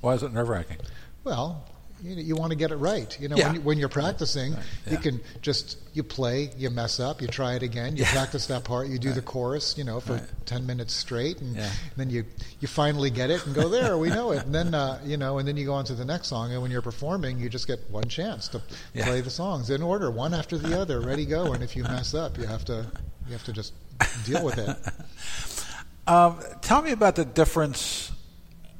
[0.00, 0.78] Why is it nerve wracking?
[1.24, 1.64] Well,
[2.02, 3.18] you, you want to get it right.
[3.20, 3.46] You know, Yeah.
[3.46, 4.98] when, you, when you're practicing, Right, you yeah.
[4.98, 8.12] can just you play, you mess up, you try it again, you Yeah.
[8.12, 10.22] practice that part, you do the chorus, you know, for Right.
[10.46, 11.70] ten minutes straight, and Yeah.
[11.96, 12.24] then you
[12.60, 13.98] you finally get it and go there.
[13.98, 16.04] we know it, and then uh, you know, and then you go on to the
[16.04, 18.60] next song, and when you're performing, you just get one chance to
[18.94, 21.52] play the songs in order, one after the other, ready go.
[21.52, 22.86] And if you mess up, you have to
[23.26, 23.72] you have to just
[24.24, 24.76] deal with it.
[26.06, 28.10] Um, tell me about the difference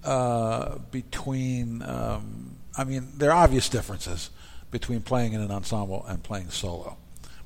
[0.03, 1.83] uh, between.
[1.83, 4.31] Um, I mean, there are obvious differences
[4.71, 6.97] between playing in an ensemble and playing solo.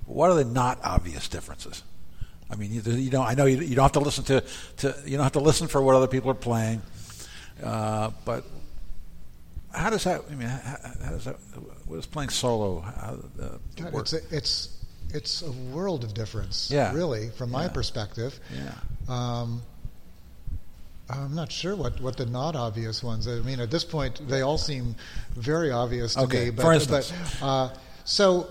[0.07, 1.83] But what are the not obvious differences?
[2.51, 3.27] I mean, you, you don't.
[3.27, 4.45] I know you, you don't have to listen to,
[4.79, 4.95] to.
[5.07, 6.83] You don't have to listen for what other people are playing.
[7.62, 8.45] Uh, but
[9.73, 10.21] how does that?
[10.31, 11.37] I mean, how, how does that?
[11.87, 12.81] What is playing solo?
[12.81, 16.92] How, uh, God, it's, a, it's it's a world of difference, Yeah.
[16.92, 17.68] really, from my Yeah.
[17.68, 18.38] perspective.
[18.55, 18.75] Yeah.
[19.09, 19.62] Um,
[21.12, 23.29] I'm not sure what, what the not obvious ones.
[23.29, 24.94] I mean, at this point, they all seem
[25.37, 26.51] very obvious to Okay, me.
[26.51, 27.12] But, for instance.
[27.40, 28.48] but, uh, so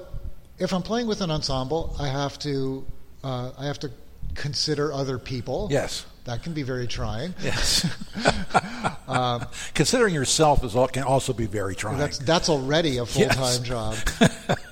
[0.60, 2.86] if I'm playing with an ensemble, I have to
[3.24, 3.91] uh, I have to
[4.36, 5.67] consider other people.
[5.71, 6.06] Yes.
[6.26, 7.34] that can be very trying.
[7.43, 7.86] Yes.
[9.08, 11.97] Um, Considering yourself is all, can also be very trying.
[11.97, 13.60] That's that's already a full time Yes.
[13.60, 13.95] job.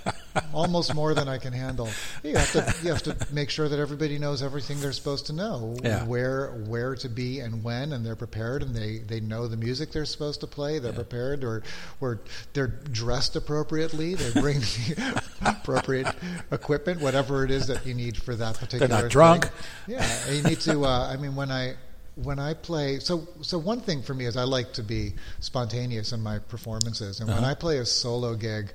[0.53, 1.89] almost more than I can handle.
[2.23, 5.33] You have to you have to make sure that everybody knows everything they're supposed to
[5.33, 6.03] know, Yeah.
[6.05, 9.91] where where to be and when, and they're prepared and they, they know the music
[9.91, 10.79] they're supposed to play.
[10.79, 11.63] They're prepared, or
[12.01, 12.19] or
[12.53, 14.15] they're dressed appropriately.
[14.15, 16.07] They bring the appropriate
[16.51, 18.87] equipment, whatever it is that you need for that particular.
[18.87, 19.09] They're thing.
[19.09, 19.49] drunk.
[19.87, 20.85] Yeah, you need to.
[20.85, 21.75] Uh, I mean, when I
[22.15, 26.11] when I play, so so one thing for me is I like to be spontaneous
[26.11, 27.51] in my performances, and when Uh-huh.
[27.51, 28.73] I play a solo gig,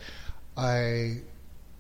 [0.57, 1.19] I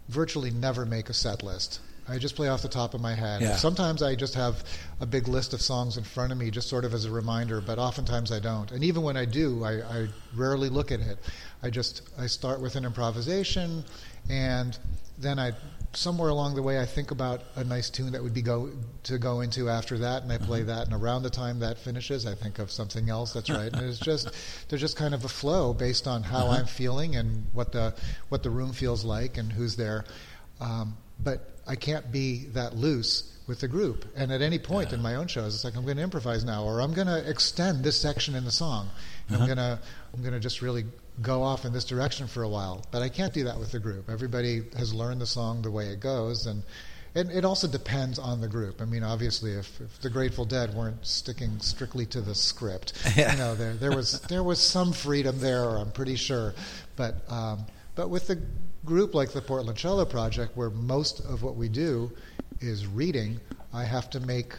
[0.09, 1.81] virtually never make a set list.
[2.07, 3.41] I just play off the top of my head.
[3.41, 3.57] Yeah.
[3.57, 4.63] Sometimes I just have
[5.01, 7.63] a big list of songs in front of me, just sort of as a reminder.
[7.63, 8.71] But oftentimes I don't.
[8.73, 11.19] And even when I do, I, I rarely look at it.
[11.63, 13.85] I just I start with an improvisation,
[14.29, 14.79] and
[15.19, 15.53] then I
[15.97, 18.71] somewhere along the way I think about a nice tune that would be go
[19.05, 20.69] to go into after that, and I play mm-hmm.
[20.69, 20.87] that.
[20.87, 23.73] And around the time that finishes, I think of something else that's right.
[23.73, 24.31] And it's just
[24.69, 26.53] there's just kind of a flow based on how mm-hmm.
[26.55, 27.95] I'm feeling and what the
[28.29, 30.05] what the room feels like and who's there.
[30.61, 34.05] Um, but I can't be that loose with the group.
[34.17, 36.65] And at any point in my own shows, it's like I'm going to improvise now,
[36.65, 38.89] or I'm going to extend this section in the song.
[39.29, 39.55] And I'm uh-huh.
[39.55, 39.79] going to
[40.13, 40.85] I'm going to just really
[41.23, 42.85] go off in this direction for a while.
[42.91, 44.11] But I can't do that with the group.
[44.11, 46.63] Everybody has learned the song the way it goes, and
[47.15, 48.81] it, it also depends on the group.
[48.83, 53.33] I mean, obviously, if, if the Grateful Dead weren't sticking strictly to the script, Yeah.
[53.33, 55.65] you know, there there was there was some freedom there.
[55.77, 56.55] I'm pretty sure,
[56.97, 58.41] but um, but with the
[58.85, 62.11] group like the Portland Cello Project, where most of what we do
[62.61, 63.41] is reading,
[63.73, 64.55] I have to make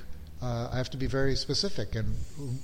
[0.45, 2.05] uh, I have to be very specific in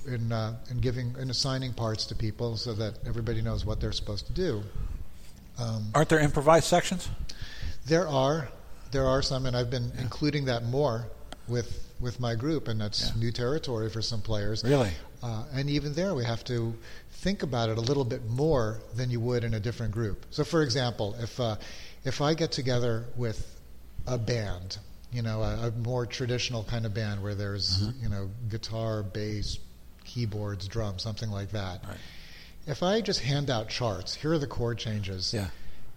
[0.06, 3.92] in uh, in giving in assigning parts to people so that everybody knows what they're
[4.02, 4.62] supposed to do.
[5.58, 7.08] Um, Aren't there improvised sections?
[7.86, 8.48] there are
[8.92, 11.06] there are some, and I've been including that more
[11.48, 13.20] with with my group, and that's Yeah.
[13.24, 14.62] new territory for some players.
[14.64, 14.92] Really?
[15.22, 16.74] Uh, and even there, we have to
[17.24, 20.26] think about it a little bit more than you would in a different group.
[20.30, 21.56] So, for example, if uh,
[22.04, 23.38] if I get together with
[24.06, 24.78] a band,
[25.12, 28.02] you know, a, a more traditional kind of band where there's Mm-hmm.
[28.02, 29.58] you know guitar, bass,
[30.04, 31.84] keyboards, drums, something like that.
[31.86, 31.98] Right.
[32.66, 35.48] If I just hand out charts, here are the chord changes Yeah.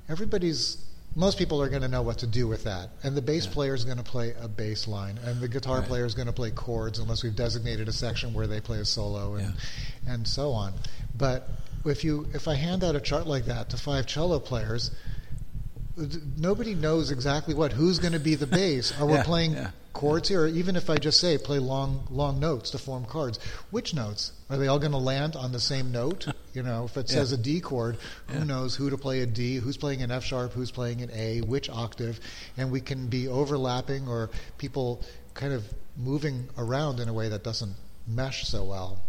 [0.09, 0.77] everybody's
[1.17, 3.53] most people are going to know what to do with that and the bass Yeah.
[3.53, 5.87] player is going to play a bass line and the guitar Right.
[5.87, 8.85] player is going to play chords unless we've designated a section where they play a
[8.85, 9.53] solo and
[10.07, 10.73] and so on
[11.17, 11.47] but
[11.85, 14.91] if you if i hand out a chart like that to five cello players
[16.37, 19.71] nobody knows exactly what who's going to be the bass are we playing yeah.
[19.93, 23.39] chords here or even if i just say play long long notes to form cards
[23.71, 26.97] which notes are they all going to land on the same note you know if
[26.97, 27.15] it Yeah.
[27.15, 28.43] says a d chord who Yeah.
[28.43, 31.39] knows who to play a d who's playing an f sharp who's playing an a
[31.41, 32.19] which octave
[32.57, 35.01] and we can be overlapping or people
[35.33, 35.63] kind of
[35.95, 37.73] moving around in a way that doesn't
[38.05, 38.99] mesh so well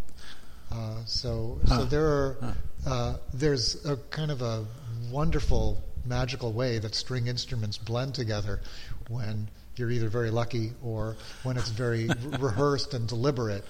[0.71, 1.79] uh, so Huh.
[1.79, 2.53] so there are Huh.
[2.91, 4.65] uh, there's a kind of a
[5.11, 8.61] wonderful magical way that string instruments blend together
[9.09, 13.65] when you're either very lucky or when it's very re- rehearsed and deliberate.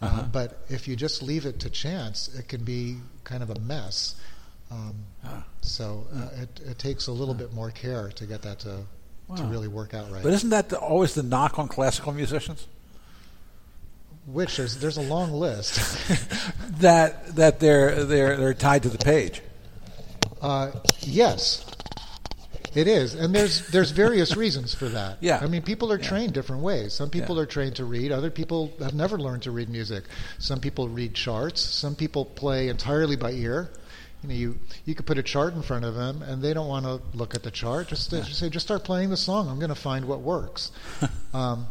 [0.00, 0.22] Uh, Uh-huh.
[0.32, 4.16] but if you just leave it to chance, it can be kind of a mess.
[4.70, 5.44] Um, Ah.
[5.60, 8.78] so uh, it, it takes a little bit more care to get that to,
[9.36, 10.22] to really work out right.
[10.22, 12.66] But isn't that the, always the knock on classical musicians?
[14.26, 15.78] Which there's there's a long list.
[16.80, 19.40] That that they're they're they're tied to the page.
[20.40, 21.64] Uh, yes,
[22.74, 25.18] it is, and there's there's various reasons for that.
[25.20, 25.38] Yeah.
[25.42, 26.08] I mean, people are Yeah.
[26.08, 26.92] trained different ways.
[26.94, 27.42] Some people Yeah.
[27.42, 28.12] are trained to read.
[28.12, 30.04] Other people have never learned to read music.
[30.38, 31.60] Some people read charts.
[31.60, 33.70] Some people play entirely by ear.
[34.22, 36.68] You know, you you could put a chart in front of them, and they don't
[36.68, 37.88] want to look at the chart.
[37.88, 39.48] Just, just say, just start playing the song.
[39.48, 40.70] I'm going to find what works.
[41.34, 41.66] um,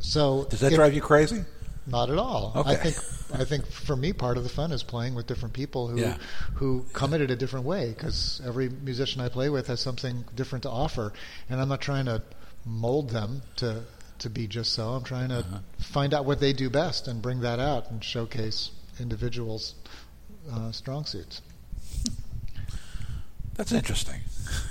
[0.00, 1.44] so Does that if- drive you crazy?
[1.88, 2.52] Not at all.
[2.66, 2.96] I think
[3.40, 6.16] I think for me, part of the fun is playing with different people who Yeah.
[6.54, 7.88] who come at it a different way.
[7.90, 11.12] Because every musician I play with has something different to offer,
[11.48, 12.22] and I'm not trying to
[12.64, 13.82] mold them to
[14.20, 14.90] to be just so.
[14.94, 15.58] I'm trying to Uh-huh.
[15.78, 19.74] find out what they do best and bring that out and showcase individuals'
[20.52, 21.40] uh, strong suits.
[23.54, 24.20] That's interesting.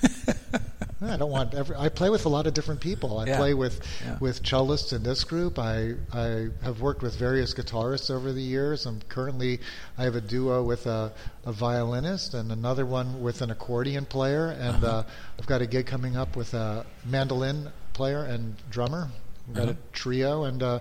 [0.99, 1.75] I don't want every.
[1.75, 3.19] I play with a lot of different people.
[3.19, 3.37] I Yeah.
[3.37, 4.17] play with Yeah.
[4.19, 5.59] with cellists in this group.
[5.59, 8.85] I I have worked with various guitarists over the years.
[8.87, 9.59] I'm currently
[9.97, 11.11] I have a duo with a,
[11.45, 14.97] a violinist and another one with an accordion player, and Uh-huh.
[14.97, 15.03] uh,
[15.37, 19.09] I've got a gig coming up with a mandolin player and drummer.
[19.47, 19.73] We've got Uh-huh.
[19.73, 20.79] a trio, and uh,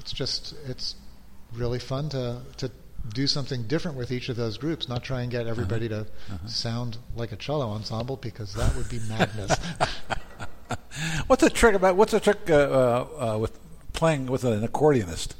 [0.00, 0.94] it's just it's
[1.52, 2.70] really fun to to
[3.12, 4.88] do something different with each of those groups.
[4.88, 6.06] Not try and get everybody to
[6.46, 9.58] sound like a cello ensemble because that would be madness.
[11.26, 11.96] What's the trick about?
[11.96, 13.58] What's the trick uh, uh, uh, with
[13.92, 15.34] playing with an accordionist?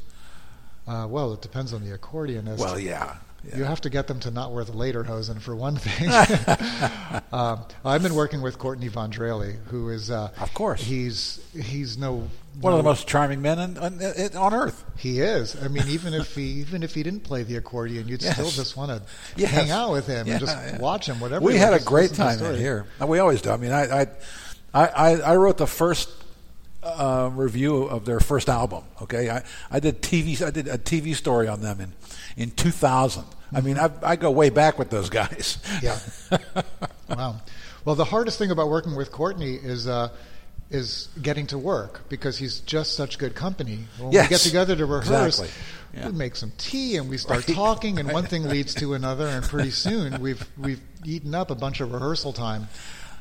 [0.86, 2.58] Uh, well, it depends on the accordionist.
[2.58, 3.16] Well, yeah.
[3.44, 3.56] yeah.
[3.58, 6.08] You have to get them to not wear the lederhosen for one thing.
[7.32, 11.98] um, I've been working with Courtney Von Drehle, who is, uh, of course, he's he's
[11.98, 12.28] no
[12.60, 14.84] one no, of the most charming men on, on, on, earth.
[14.96, 15.60] He is.
[15.62, 18.34] I mean, even if he even if he didn't play the accordion, you'd yes.
[18.34, 19.02] still just want to
[19.36, 19.50] yes.
[19.50, 20.78] hang out with him yeah, and just yeah.
[20.78, 21.20] watch him.
[21.20, 21.44] Whatever.
[21.44, 22.86] We had a great time in here.
[23.06, 23.50] We always do.
[23.50, 24.06] I mean, I I
[24.74, 26.10] I, I wrote the first
[26.82, 28.84] uh, review of their first album.
[29.02, 30.40] Okay, I, I did TV.
[30.44, 31.92] I did a TV story on them in
[32.36, 33.24] in 2000.
[33.52, 35.58] I mean, I, I go way back with those guys.
[35.82, 35.98] Yeah.
[37.08, 37.40] wow.
[37.84, 39.86] Well, the hardest thing about working with Courtney is.
[39.86, 40.08] Uh,
[40.70, 43.86] is getting to work because he's just such good company.
[43.98, 46.00] When yes, we get together to rehearse, exactly.
[46.00, 46.06] yeah.
[46.08, 47.56] we make some tea and we start right.
[47.56, 51.54] talking, and one thing leads to another, and pretty soon we've we've eaten up a
[51.54, 52.68] bunch of rehearsal time.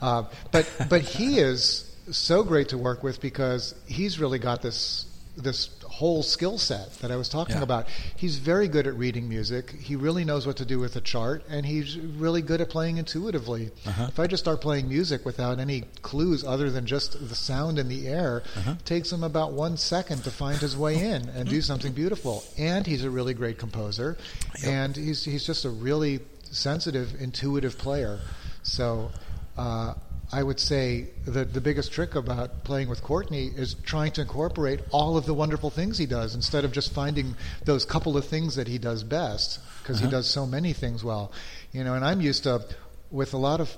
[0.02, 5.06] Uh, but but he is so great to work with because he's really got this
[5.36, 5.68] this
[5.98, 7.64] whole skill set that I was talking yeah.
[7.64, 7.88] about.
[8.16, 9.72] He's very good at reading music.
[9.72, 12.98] He really knows what to do with a chart, and he's really good at playing
[12.98, 13.72] intuitively.
[13.84, 14.06] Uh-huh.
[14.10, 17.88] If I just start playing music without any clues other than just the sound in
[17.88, 18.76] the air, uh-huh.
[18.80, 22.44] it takes him about one second to find his way in and do something beautiful.
[22.60, 24.20] And he's a really great composer,
[24.60, 24.68] yep.
[24.68, 28.20] and he's he's just a really sensitive, intuitive player.
[28.62, 29.10] So.
[29.58, 29.96] Uh,
[30.32, 34.82] I would say that the biggest trick about playing with Courtney is trying to incorporate
[34.92, 38.56] all of the wonderful things he does instead of just finding those couple of things
[38.56, 40.08] that he does best because uh-huh.
[40.08, 41.32] he does so many things well.
[41.72, 42.62] You know, and I'm used to
[43.10, 43.78] with a lot of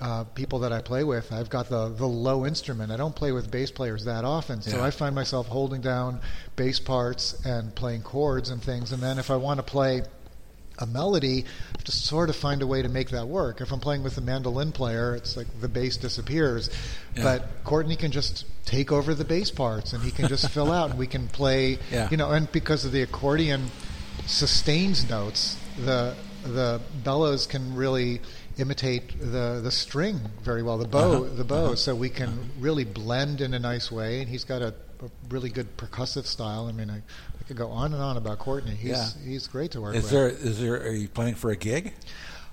[0.00, 2.90] uh, people that I play with, I've got the, the low instrument.
[2.90, 4.84] I don't play with bass players that often, so yeah.
[4.84, 6.20] I find myself holding down
[6.56, 8.90] bass parts and playing chords and things.
[8.90, 10.02] And then if I want to play
[10.78, 13.60] a melody, I have to sort of find a way to make that work.
[13.60, 16.70] If I'm playing with a mandolin player, it's like the bass disappears.
[17.16, 17.22] Yeah.
[17.22, 20.90] But Courtney can just take over the bass parts and he can just fill out
[20.90, 22.08] and we can play, yeah.
[22.10, 23.70] you know, and because of the accordion
[24.26, 26.14] sustains notes, the
[26.44, 28.20] the bellows can really
[28.58, 31.34] imitate the the string very well, the bow, uh-huh.
[31.36, 31.76] the bow, uh-huh.
[31.76, 32.38] so we can uh-huh.
[32.58, 34.20] really blend in a nice way.
[34.20, 36.66] And he's got a, a really good percussive style.
[36.66, 37.02] I mean, I,
[37.44, 38.74] I could go on and on about Courtney.
[38.74, 39.08] He's yeah.
[39.22, 40.12] he's great to work is with.
[40.12, 40.76] There is there?
[40.76, 41.92] Are you planning for a gig?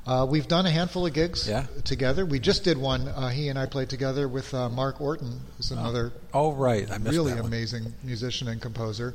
[0.05, 1.67] Uh, we've done a handful of gigs yeah.
[1.83, 2.25] together.
[2.25, 3.07] We just did one.
[3.07, 5.77] Uh, he and I played together with uh, Mark Orton, who's oh.
[5.77, 9.13] another oh, right, I really amazing musician and composer.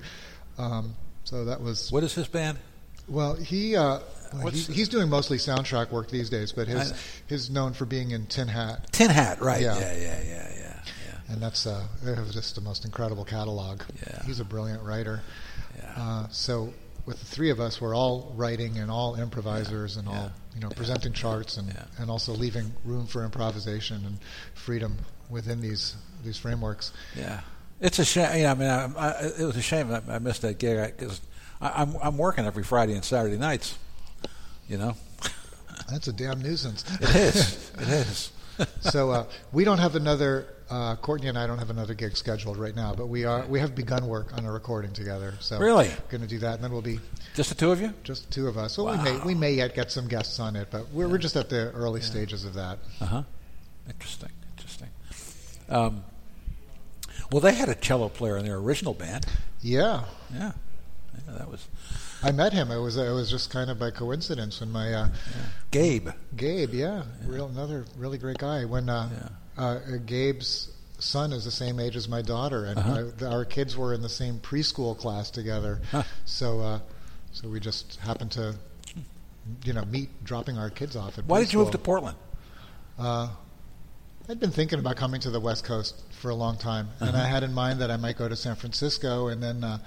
[0.59, 2.59] Um, so that was what is his band?
[3.09, 4.01] Well, he, uh,
[4.51, 6.95] he he's doing mostly soundtrack work these days, but his
[7.27, 8.91] his known for being in Tin Hat.
[8.93, 9.61] Tin Hat, right?
[9.61, 10.53] Yeah, yeah, yeah, yeah.
[10.57, 10.83] yeah.
[11.29, 11.85] And that's uh,
[12.31, 13.83] just the most incredible catalog.
[14.07, 14.23] Yeah.
[14.25, 15.21] He's a brilliant writer.
[15.77, 15.93] Yeah.
[15.97, 16.73] Uh, so
[17.07, 20.01] with the three of us, we're all writing and all improvisers yeah.
[20.01, 24.19] and all you know presenting charts and and also leaving room for improvisation and
[24.55, 24.97] freedom
[25.31, 26.93] within these these frameworks.
[27.15, 27.41] Yeah,
[27.81, 28.37] it's a shame.
[28.37, 30.97] You know, I mean, I, I, it was a shame I, I missed that gig
[30.97, 31.21] because
[31.61, 33.79] I'm I'm working every Friday and Saturday nights.
[34.69, 34.97] You know,
[35.89, 36.85] that's a damn nuisance.
[37.01, 37.73] It is.
[37.79, 38.33] it is.
[38.81, 42.57] so uh, we don't have another uh, Courtney and I don't have another gig scheduled
[42.57, 45.35] right now, but we are we have begun work on a recording together.
[45.41, 46.99] So really, going to do that, and then we'll be
[47.35, 47.93] just the two of you.
[48.03, 48.77] Just the two of us.
[48.77, 48.97] Well, wow.
[48.97, 51.13] we may we may yet get some guests on it, but we're yeah.
[51.13, 52.07] we're just at the early yeah.
[52.07, 52.79] stages of that.
[53.01, 53.23] Uh huh.
[53.89, 54.31] Interesting.
[54.57, 54.89] Interesting.
[55.69, 56.05] Um,
[57.31, 59.27] well, they had a cello player in their original band.
[59.61, 60.05] Yeah.
[60.33, 60.53] Yeah.
[61.27, 61.67] yeah that was.
[62.23, 62.71] I met him.
[62.71, 65.09] It was it was just kind of by coincidence when my uh,
[65.71, 66.09] Gabe.
[66.37, 68.65] Gabe, yeah, real another really great guy.
[68.65, 73.05] When uh, uh, Gabe's son is the same age as my daughter, and uh-huh.
[73.21, 75.81] I, our kids were in the same preschool class together.
[75.91, 76.03] Huh.
[76.25, 76.81] So, uh,
[77.33, 78.55] so we just happened to,
[79.65, 81.27] you know, meet dropping our kids off at.
[81.27, 81.45] Why preschool.
[81.45, 82.17] did you move to Portland?
[82.99, 83.29] Uh,
[84.29, 87.09] I'd been thinking about coming to the West Coast for a long time, uh-huh.
[87.09, 89.79] and I had in mind that I might go to San Francisco, and then uh,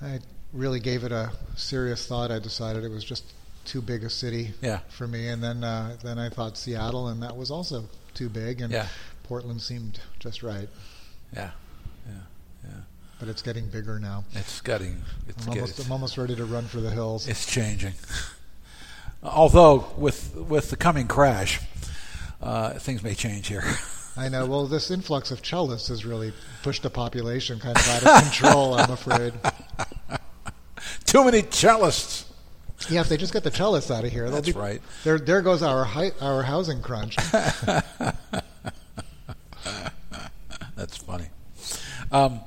[0.00, 0.20] I
[0.52, 2.30] really gave it a serious thought.
[2.30, 3.24] I decided it was just
[3.64, 4.80] too big a city yeah.
[4.88, 7.84] for me, and then uh, then I thought Seattle, and that was also
[8.14, 8.86] too big, and yeah.
[9.24, 10.68] Portland seemed just right.
[11.34, 11.50] Yeah,
[12.06, 12.12] yeah,
[12.64, 12.70] yeah.
[13.20, 14.24] But it's getting bigger now.
[14.32, 15.02] It's getting.
[15.28, 17.28] It's I'm, almost, I'm almost ready to run for the hills.
[17.28, 17.94] It's changing.
[19.22, 21.60] Although with with the coming crash,
[22.40, 23.64] uh, things may change here.
[24.16, 24.46] I know.
[24.46, 26.32] Well, this influx of cellists has really
[26.62, 28.74] pushed the population kind of out of control.
[28.74, 29.32] I'm afraid.
[31.08, 32.26] Too many cellists.
[32.90, 34.82] Yeah, if they just get the cellists out of here, that's be, right.
[35.04, 37.16] There, there goes our hi, our housing crunch.
[40.76, 41.28] that's funny.
[42.12, 42.40] Um,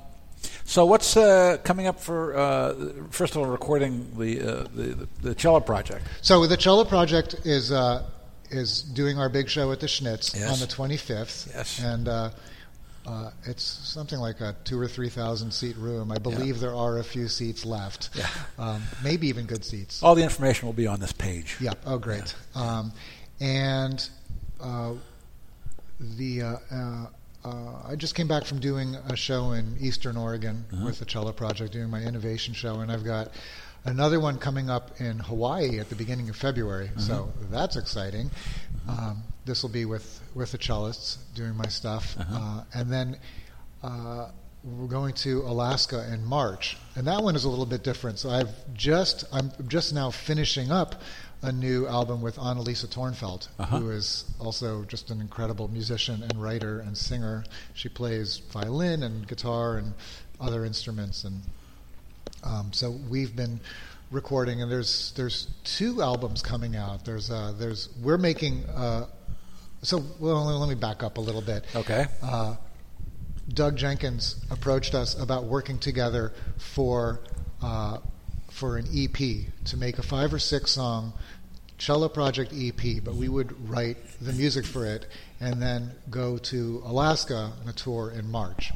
[0.64, 2.76] so what's uh, coming up for uh,
[3.10, 6.06] first of all recording the, uh, the, the cello project?
[6.22, 8.04] So the cello project is uh,
[8.52, 10.52] is doing our big show at the Schnitz yes.
[10.54, 11.84] on the 25th, yes.
[11.84, 12.08] and
[13.06, 16.12] uh, it's something like a two or three thousand seat room.
[16.12, 16.62] I believe Yeah.
[16.62, 18.10] there are a few seats left.
[18.16, 18.28] Yeah.
[18.60, 20.04] Um, maybe even good seats.
[20.04, 21.58] All the information will be on this page.
[21.60, 21.74] Yeah.
[21.86, 22.36] Oh, great.
[22.56, 22.92] Um,
[23.40, 24.08] and
[24.60, 24.94] uh,
[26.00, 27.08] the uh, uh,
[27.44, 30.86] uh, I just came back from doing a show in Eastern Oregon Uh-huh.
[30.86, 33.32] with the Cello Project, doing my innovation show, and I've got
[33.86, 36.88] another one coming up in Hawaii at the beginning of February.
[36.90, 37.00] Uh-huh.
[37.00, 38.32] So that's exciting.
[38.88, 42.36] Um, this will be with with the cellists doing my stuff, Uh-huh.
[42.60, 43.18] uh, and then.
[43.84, 44.30] Uh,
[44.64, 48.20] we're going to Alaska in March, and that one is a little bit different.
[48.20, 51.02] So I've just I'm just now finishing up
[51.42, 53.80] a new album with Annalisa Tornfelt, Uh-huh.
[53.80, 57.44] who is also just an incredible musician and writer and singer.
[57.74, 59.96] She plays violin and guitar and
[60.40, 61.42] other instruments, and
[62.44, 63.60] um, so we've been
[64.12, 64.62] recording.
[64.62, 67.06] And there's there's two albums coming out.
[67.06, 68.66] There's uh, there's we're making.
[68.66, 69.08] Uh,
[69.82, 71.66] so well, let me back up a little bit.
[71.76, 72.06] Okay.
[72.22, 72.56] Uh,
[73.50, 77.20] Doug Jenkins approached us about working together for
[77.62, 77.98] uh,
[78.52, 79.18] for an EP
[79.66, 81.14] to make a five or six song
[81.78, 85.08] cello project EP, but we would write the music for it
[85.40, 88.72] and then go to Alaska on a tour in March.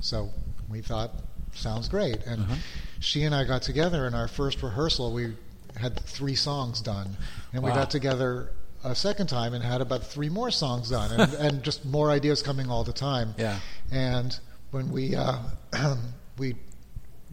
[0.00, 0.30] So
[0.70, 1.10] we thought
[1.52, 2.54] sounds great, and Uh-huh.
[3.00, 5.12] She and I got together in our first rehearsal.
[5.12, 5.34] We
[5.76, 7.16] had three songs done,
[7.52, 8.50] and we got together
[8.84, 12.42] a second time and had about three more songs done, and, and just more ideas
[12.42, 13.34] coming all the time.
[13.36, 13.58] Yeah.
[13.90, 14.38] And
[14.70, 15.38] when we uh,
[16.38, 16.56] we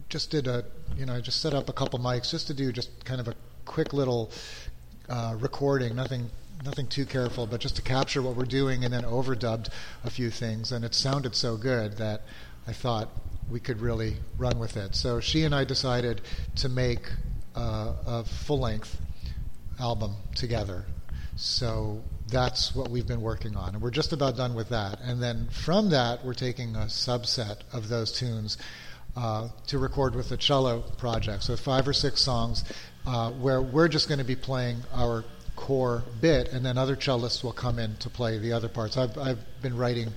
[0.08, 0.64] just did a
[0.96, 3.28] you know I just set up a couple mics just to do just kind of
[3.28, 3.34] a
[3.64, 4.30] quick little
[5.08, 6.30] uh, recording, nothing
[6.64, 9.68] nothing too careful, but just to capture what we're doing, and then overdubbed
[10.04, 12.22] a few things, and it sounded so good that
[12.66, 13.10] I thought
[13.50, 14.94] we could really run with it.
[14.94, 16.20] So she and I decided
[16.56, 17.10] to make
[17.54, 19.00] uh, a full length
[19.78, 20.84] album together.
[21.36, 25.00] So that's what we've been working on, and we're just about done with that.
[25.00, 28.56] And then from that, we're taking a subset of those tunes
[29.16, 31.42] uh, to record with the cello project.
[31.42, 32.64] So five or six songs
[33.06, 35.24] uh, where we're just going to be playing our
[35.56, 38.96] core bit, and then other cellists will come in to play the other parts.
[38.96, 40.12] I've, I've been writing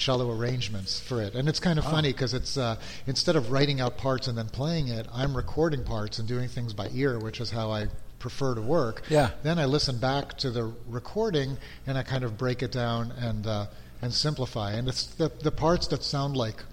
[0.00, 1.90] cello arrangements for it, and it's kind of Oh.
[1.90, 2.76] funny because it's uh,
[3.06, 6.72] instead of writing out parts and then playing it, I'm recording parts and doing things
[6.72, 7.88] by ear, which is how I
[8.18, 9.02] prefer to work.
[9.08, 9.30] Yeah.
[9.42, 13.46] Then I listen back to the recording and I kind of break it down and
[13.46, 13.66] uh,
[14.02, 14.72] and simplify.
[14.72, 16.64] And it's the the parts that sound like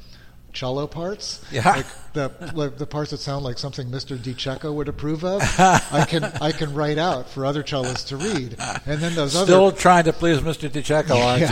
[0.57, 1.69] cello parts, Yeah.
[1.69, 4.17] like the like the parts that sound like something Mr.
[4.17, 5.41] DiCecco would approve of.
[5.59, 8.55] I can I can write out for other cellists to read,
[8.87, 10.67] and then those Still other trying to please Mr.
[10.67, 11.49] DiCecco, aren't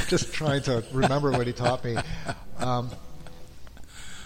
[0.00, 0.04] you?
[0.08, 1.96] just trying to remember what he taught me.
[2.58, 2.90] Um,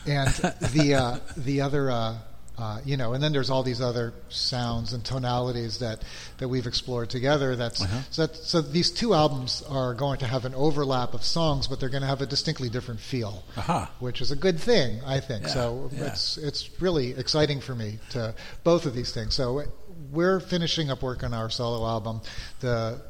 [0.06, 0.28] and
[0.74, 2.16] the uh, the other, uh,
[2.62, 6.04] uh, you know, and then there's all these other sounds and tonalities that,
[6.38, 7.56] that we've explored together.
[7.56, 8.02] That's Uh-huh.
[8.10, 11.80] so, that, so these two albums are going to have an overlap of songs, but
[11.80, 13.90] they're going to have a distinctly different feel, Aha.
[13.98, 15.42] which is a good thing, I think.
[15.42, 16.06] Yeah, so yeah.
[16.06, 18.32] it's it's really exciting for me to
[18.62, 19.34] both of these things.
[19.34, 19.64] So
[20.12, 22.20] we're finishing up work on our solo album.
[22.60, 23.02] The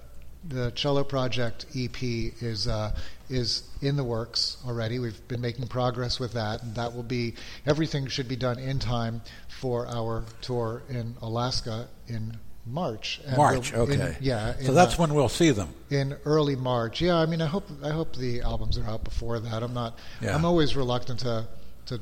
[0.49, 2.97] the cello project EP is uh,
[3.33, 4.99] is in the works already.
[4.99, 7.35] We've been making progress with that, and that will be
[7.67, 13.21] everything should be done in time for our tour in Alaska in March.
[13.27, 14.17] And March, we'll- in- okay.
[14.21, 14.55] yeah.
[14.61, 15.71] So that's uh, when we'll see them.
[15.91, 17.01] in early March.
[17.01, 19.63] Yeah, I mean, I hope I hope the albums are out before that.
[19.63, 19.99] I'm not.
[20.21, 20.35] Yeah.
[20.35, 21.47] I'm always reluctant to
[21.87, 22.01] to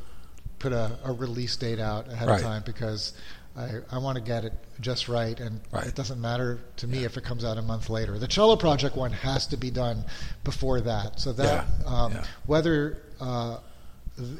[0.58, 2.36] put a, a release date out ahead Right.
[2.40, 3.14] of time because
[3.56, 5.86] I I want to get it just right, and Right.
[5.86, 8.18] it doesn't matter to me if it comes out a month later.
[8.18, 10.04] The cello project one has to be done
[10.44, 12.24] before that, so that Yeah, um, yeah.
[12.46, 13.58] whether uh,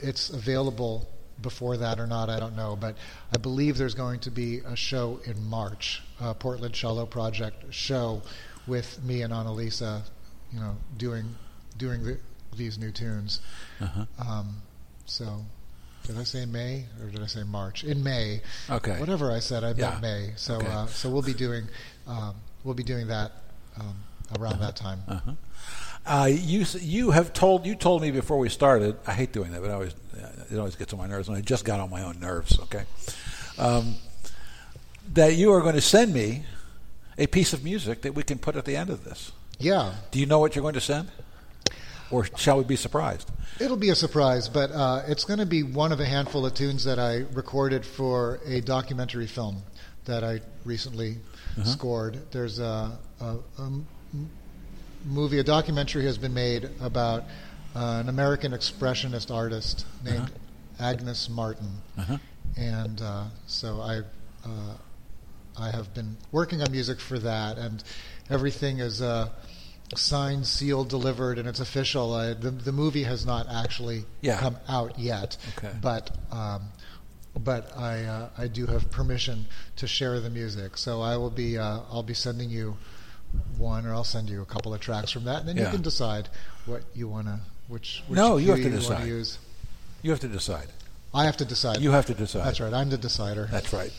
[0.03, 1.09] it's available
[1.43, 2.77] before that or not, I don't know.
[2.77, 2.97] But
[3.35, 8.23] I believe there's going to be a show in March, a Portland Cello Project show
[8.67, 10.03] with me and Annalisa,
[10.53, 11.35] you know, doing
[11.79, 12.19] doing the,
[12.57, 13.41] these new tunes.
[13.81, 14.05] Uh-huh.
[14.19, 14.57] Um,
[15.07, 15.45] so,
[16.11, 17.85] did I say May or did I say March?
[17.85, 18.43] In May.
[18.69, 18.99] Okay.
[18.99, 19.99] Whatever I said, I meant Yeah.
[20.01, 20.33] May.
[20.37, 20.67] So, Okay.
[20.67, 21.69] uh, so we'll be doing
[22.07, 22.35] um,
[22.65, 23.33] we'll be doing that
[23.79, 23.97] um,
[24.39, 25.03] around that time.
[25.09, 25.33] Uh-huh.
[26.07, 28.97] Uh, you you have told you told me before we started.
[29.07, 29.95] I hate doing that, but I always
[30.51, 32.59] it always gets on my nerves, and I just got on my own nerves.
[32.61, 32.85] Okay,
[33.59, 33.95] um,
[35.13, 36.45] that you are going to send me
[37.19, 39.31] a piece of music that we can put at the end of this.
[39.59, 39.93] Yeah.
[40.11, 41.11] Do you know what you're going to send,
[42.11, 43.31] or shall we be surprised?
[43.61, 46.55] It'll be a surprise, but uh, it's going to be one of a handful of
[46.55, 49.63] tunes that I recorded for a documentary film
[50.07, 51.17] that I recently
[51.65, 52.19] scored.
[52.33, 52.99] There's a
[55.05, 57.25] movie, a documentary has been made about
[57.75, 60.31] uh, an American expressionist artist named
[60.79, 62.19] Agnes Martin, Uh-huh.
[62.57, 63.99] and uh, so I.
[64.45, 64.75] Uh,
[65.59, 67.85] I have been working on music for that, and
[68.31, 69.29] everything is uh,
[69.97, 72.13] signed, sealed, delivered, and it's official.
[72.15, 74.39] Uh, the the movie has not actually Yeah.
[74.39, 75.73] come out yet, Okay.
[75.81, 76.69] but um,
[77.39, 80.77] but I uh, I do have permission to share the music.
[80.79, 82.77] So I will be uh, I'll be sending you
[83.59, 85.67] one, or I'll send you a couple of tracks from that, and then Yeah.
[85.67, 86.29] you can decide
[86.67, 89.07] what you want to which, which No, you have to wanna decide.
[89.07, 89.39] use.
[90.03, 90.67] You have to decide.
[91.15, 91.81] I have to decide.
[91.81, 92.45] You have to decide.
[92.47, 92.73] That's right.
[92.75, 93.47] I'm the decider.
[93.51, 93.93] That's right.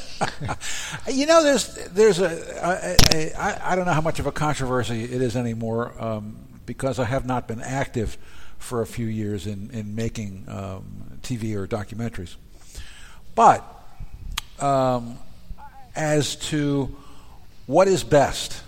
[1.10, 4.32] you know, there's there's a, a, a I, I don't know how much of a
[4.32, 6.36] controversy it is anymore um,
[6.66, 8.16] because I have not been active
[8.58, 12.36] for a few years in in making um, TV or documentaries,
[13.34, 13.64] but
[14.60, 15.18] um,
[15.94, 16.94] as to
[17.66, 18.62] what is best,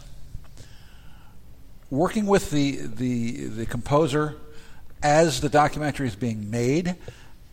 [1.90, 4.36] working with the the the composer
[5.02, 6.96] as the documentary is being made,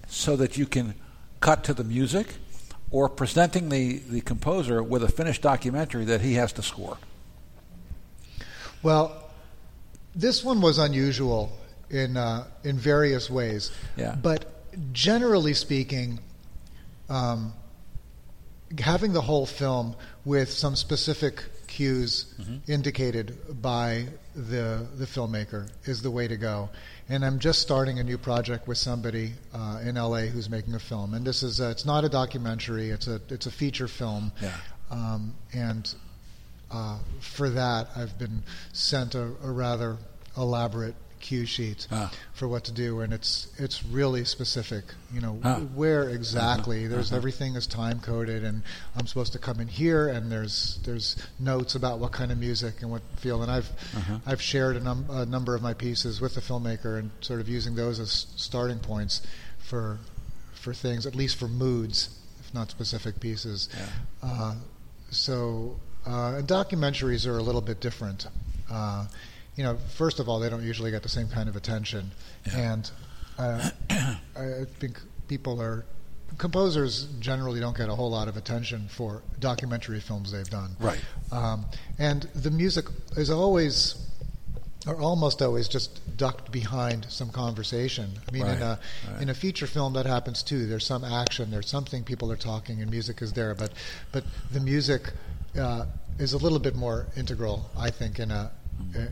[0.07, 0.95] so that you can
[1.41, 2.36] cut to the music,
[2.92, 6.98] or presenting the the composer with a finished documentary that he has to score.
[8.84, 9.30] Well,
[10.16, 11.52] this one was unusual
[11.89, 13.72] in uh, in various ways.
[13.96, 14.16] Yeah.
[14.22, 14.46] But
[14.94, 16.20] generally speaking,
[17.10, 17.54] um,
[18.80, 22.34] having the whole film with some specific cues
[22.68, 26.70] indicated by the the filmmaker is the way to go.
[27.12, 30.80] And I'm just starting a new project with somebody uh, in LA who's making a
[30.80, 34.32] film, and this is a, it's not a documentary; it's a it's a feature film.
[34.41, 34.55] Yeah.
[34.89, 35.93] Um, and
[36.72, 39.97] uh, for that, I've been sent a, a rather
[40.38, 42.11] elaborate cue sheet Ah.
[42.34, 44.84] for what to do, and it's it's really specific.
[45.13, 45.59] You know Ah.
[45.76, 46.88] where exactly.
[46.88, 47.17] There's uh-huh.
[47.17, 48.63] everything is time coded, and
[48.95, 52.82] I'm supposed to come in here, and there's there's notes about what kind of music
[52.82, 53.41] and what feel.
[53.43, 54.19] And I've Uh-huh.
[54.26, 57.47] I've shared a, num- a number of my pieces with the filmmaker, and sort of
[57.47, 59.22] using those as starting points
[59.59, 59.99] for
[60.53, 62.09] for things, at least for moods,
[62.39, 63.67] if not specific pieces.
[63.74, 63.86] Yeah.
[64.22, 64.55] Uh,
[65.09, 68.28] so uh, and documentaries are a little bit different.
[68.72, 69.05] Uh,
[69.62, 72.09] you know, first of all, they don't usually get the same kind of attention,
[72.47, 72.74] Yeah.
[72.74, 72.91] and
[73.38, 73.70] uh,
[74.36, 75.86] I think people are
[76.39, 80.72] composers generally don't get a whole lot of attention for documentary films they've done.
[80.80, 80.99] Right.
[81.32, 81.66] Um,
[81.99, 82.86] and the music
[83.18, 84.03] is always,
[84.88, 88.09] or almost always, just ducked behind some conversation.
[88.28, 88.80] I mean, in a
[89.12, 89.22] right.
[89.22, 90.66] in a feature film that happens too.
[90.66, 91.51] There's some action.
[91.51, 93.53] There's something people are talking, and music is there.
[93.53, 93.74] But
[94.12, 95.14] but the music
[95.55, 95.86] uh,
[96.18, 98.49] is a little bit more integral, I think, in a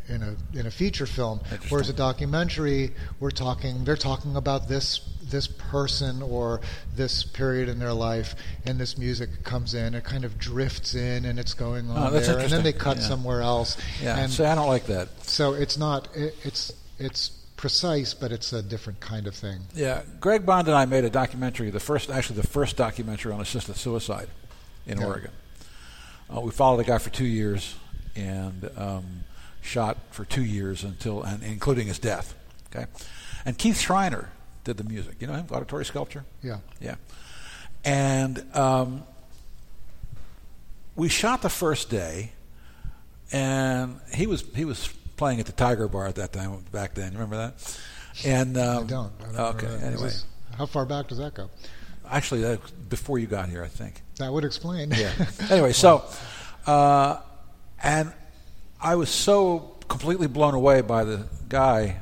[0.07, 1.39] in a in a feature film.
[1.69, 3.83] Whereas a documentary, we're talking.
[3.83, 6.59] They're talking about this this person or
[6.95, 9.93] this period in their life, and this music comes in.
[9.93, 12.97] It kind of drifts in, and it's going on Oh, there, and then they cut
[12.97, 13.03] Yeah.
[13.07, 13.77] somewhere else.
[14.01, 15.09] Yeah, and see, I don't like that.
[15.23, 16.07] so it's not.
[16.15, 19.59] It, it's it's precise, but it's a different kind of thing.
[19.75, 23.41] Yeah, Greg Bond and I made a documentary, the first, actually the first documentary on
[23.41, 24.29] assisted suicide
[24.87, 25.05] in Yeah.
[25.05, 25.31] Oregon.
[26.33, 27.75] Uh, we followed a guy for two years
[28.15, 29.23] and um,
[29.69, 32.35] shot for two years until, and including his death.
[32.73, 32.87] Okay,
[33.45, 34.29] and Keith Schreiner
[34.63, 35.15] did the music.
[35.19, 36.25] You know him, auditory sculpture.
[36.43, 36.57] Yeah.
[36.81, 36.95] Yeah,
[37.85, 39.03] and um,
[40.95, 42.31] we shot the first day,
[43.31, 47.13] and he was he was playing at the Tiger Bar at that time back then.
[47.13, 47.79] You remember that?
[48.25, 49.11] And um, I don't.
[49.21, 49.85] I don't okay.
[49.85, 50.25] Anyway, this-
[50.57, 51.49] how far back does that go?
[52.11, 54.01] actually, that before you got here, I think.
[54.17, 54.91] That would explain.
[54.91, 55.11] Yeah.
[55.49, 56.03] anyway, so,
[56.65, 57.21] uh,
[57.81, 58.11] and
[58.81, 61.97] I was so completely blown away by the guy,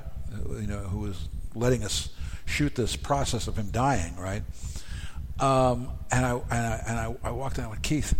[0.50, 2.10] you know, who was letting us
[2.46, 4.44] shoot this process of him dying, right?
[5.40, 8.16] Um, and I and I and I, I walked down with Keith.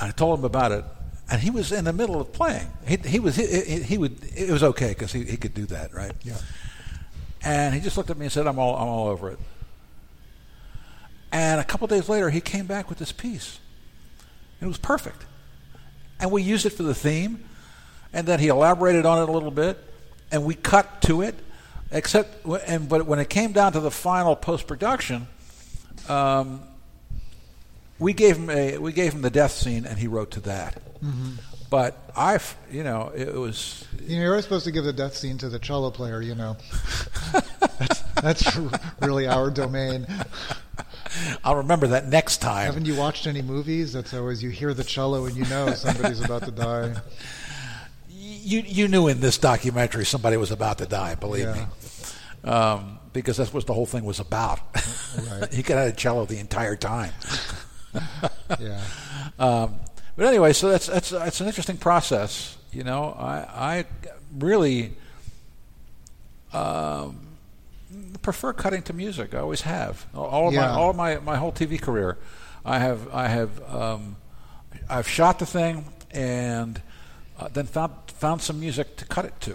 [0.00, 0.84] I told him about it,
[1.30, 2.66] and he was in the middle of playing.
[2.86, 5.66] He, he was he, he, he would it was okay because he, he could do
[5.66, 6.12] that, right?
[6.22, 6.38] Yeah.
[7.42, 9.38] And he just looked at me and said, "I'm all I'm all over it."
[11.32, 13.58] And a couple days later, he came back with this piece.
[14.60, 15.26] It was perfect,
[16.20, 17.44] and we used it for the theme,
[18.12, 19.78] and then he elaborated on it a little bit,
[20.30, 21.34] and we cut to it.
[21.92, 25.28] Except, and but when it came down to the final post production,
[26.08, 26.62] um,
[27.98, 30.82] we gave him a we gave him the death scene, and he wrote to that.
[31.70, 32.38] But I,
[32.70, 35.48] you know, it was You know, you're always supposed to give the death scene to
[35.48, 36.20] the cello player.
[36.22, 36.56] You know,
[37.78, 38.56] that's, that's
[39.00, 40.06] really our domain.
[41.44, 42.66] I'll remember that next time.
[42.66, 43.92] Haven't you watched any movies?
[43.92, 46.94] That's always you hear the cello and you know somebody's about to die.
[48.08, 51.14] you you knew in this documentary somebody was about to die.
[51.14, 51.66] Believe Yeah.
[52.44, 54.60] me, um, because that's what the whole thing was about.
[55.30, 55.52] Right.
[55.52, 57.12] he could have had a cello the entire time.
[58.60, 58.80] Yeah.
[59.38, 59.76] Um,
[60.16, 62.56] but anyway, so that's that's that's an interesting process.
[62.72, 63.84] You know, I I
[64.38, 64.92] really
[66.52, 67.25] um,
[68.26, 69.34] prefer cutting to music.
[69.34, 70.04] I always have.
[70.12, 72.18] All of my all of my my whole TV career,
[72.64, 74.16] I have I have um,
[74.90, 76.82] I've shot the thing and
[77.38, 77.92] uh, then found
[78.24, 79.54] found some music to cut it to.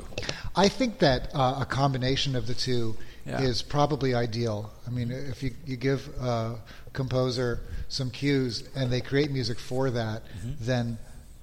[0.55, 2.95] I think that uh, a combination of the two
[3.25, 3.41] Yeah.
[3.49, 4.57] is probably ideal.
[4.87, 6.55] I mean, if you, you give a
[6.93, 7.59] composer
[7.89, 10.65] some cues and they create music for that, Mm-hmm.
[10.71, 10.97] then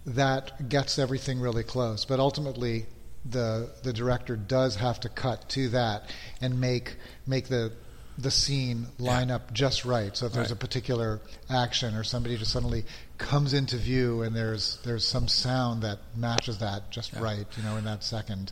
[0.06, 2.04] that gets everything really close.
[2.10, 2.86] But ultimately,
[3.24, 6.10] the the director does have to cut to that
[6.40, 6.96] and make
[7.26, 7.72] make the
[8.16, 9.36] the scene line Yeah.
[9.36, 10.16] up just right.
[10.16, 10.52] So if there's Right.
[10.52, 12.84] a particular action or somebody just suddenly
[13.16, 17.20] comes into view and there's there's some sound that matches that just Yeah.
[17.20, 18.50] right, you know, in that second.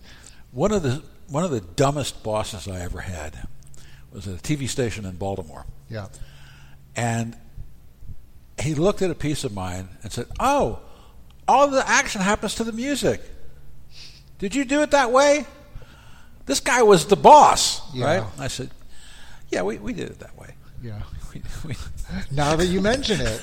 [0.53, 3.49] One of the one of the dumbest bosses I ever had
[4.13, 6.07] was at a TV station in Baltimore, Yeah.
[6.95, 7.37] and
[8.61, 10.79] he looked at a piece of mine and said, "Oh,
[11.49, 13.21] all the action happens to the music.
[14.39, 15.47] Did you do it that way?"
[16.47, 18.05] This guy was the boss, Yeah.
[18.21, 18.25] right?
[18.39, 18.71] I said,
[19.51, 21.01] "Yeah, we, we did it that way." Yeah.
[21.35, 21.75] We, we,
[22.31, 23.39] Now that you mention it,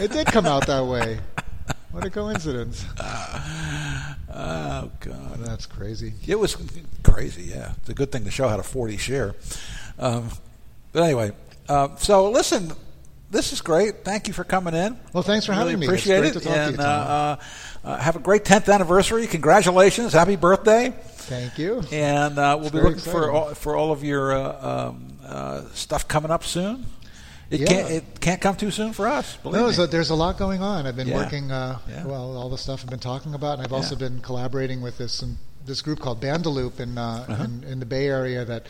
[0.00, 1.20] it did come out that way.
[1.92, 2.84] What a coincidence.
[3.00, 6.14] oh God, That's crazy.
[6.26, 6.56] It was
[7.04, 7.72] crazy, yeah.
[7.78, 9.34] It's a good thing the show had a 40 share.
[9.98, 10.30] Um,
[10.92, 11.32] but anyway,
[11.68, 12.72] uh, so listen,
[13.32, 14.04] this is great.
[14.04, 14.96] Thank you for coming in.
[15.12, 15.86] Well, thanks for really having me.
[15.86, 16.38] It's Appreciate great it.
[16.38, 17.38] to talk to you, and Tom.
[17.84, 19.26] uh, uh, have a great 10th anniversary.
[19.26, 20.12] Congratulations.
[20.12, 20.92] Happy birthday.
[21.16, 21.82] Thank you.
[21.90, 25.62] And uh, we'll It's be looking for all, for all of your uh, um, uh,
[25.74, 26.86] stuff coming up soon.
[27.50, 27.66] It Yeah.
[27.66, 29.36] can't it can't come too soon for us.
[29.42, 29.72] Believe No, me.
[29.74, 30.86] so there's a lot going on.
[30.86, 31.16] I've been Yeah.
[31.18, 32.04] working, uh, Yeah.
[32.06, 35.22] well, all the stuff I've been talking about, and I've also been collaborating with this
[35.64, 37.44] this group called Bandaloop in, uh, Uh-huh.
[37.44, 38.66] in in the Bay Area that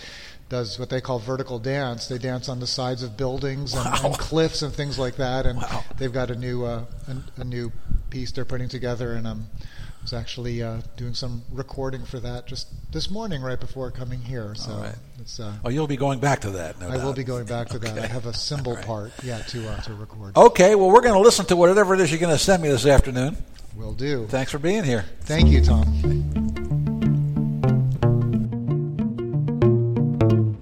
[0.52, 2.08] does what they call vertical dance.
[2.08, 4.00] They dance on the sides of buildings and, Wow.
[4.04, 5.46] and cliffs and things like that.
[5.46, 5.82] And Wow.
[5.96, 7.72] they've got a new uh, a, a new
[8.10, 9.46] piece they're putting together, and I'm
[10.02, 14.54] was actually uh, doing some recording for that just this morning, right before coming here.
[14.54, 14.94] So right.
[15.18, 15.40] it's.
[15.40, 16.78] Uh, oh, you'll be going back to that.
[16.78, 17.98] No I will be going back to that.
[17.98, 18.84] I have a cymbal right.
[18.84, 20.36] part, yeah, to uh, to record.
[20.36, 22.68] Okay, well, we're going to listen to whatever it is you're going to send me
[22.68, 23.42] this afternoon.
[23.74, 24.26] Will do.
[24.26, 25.06] Thanks for being here.
[25.22, 26.61] Thank you, Tom.
[30.32, 30.61] Thank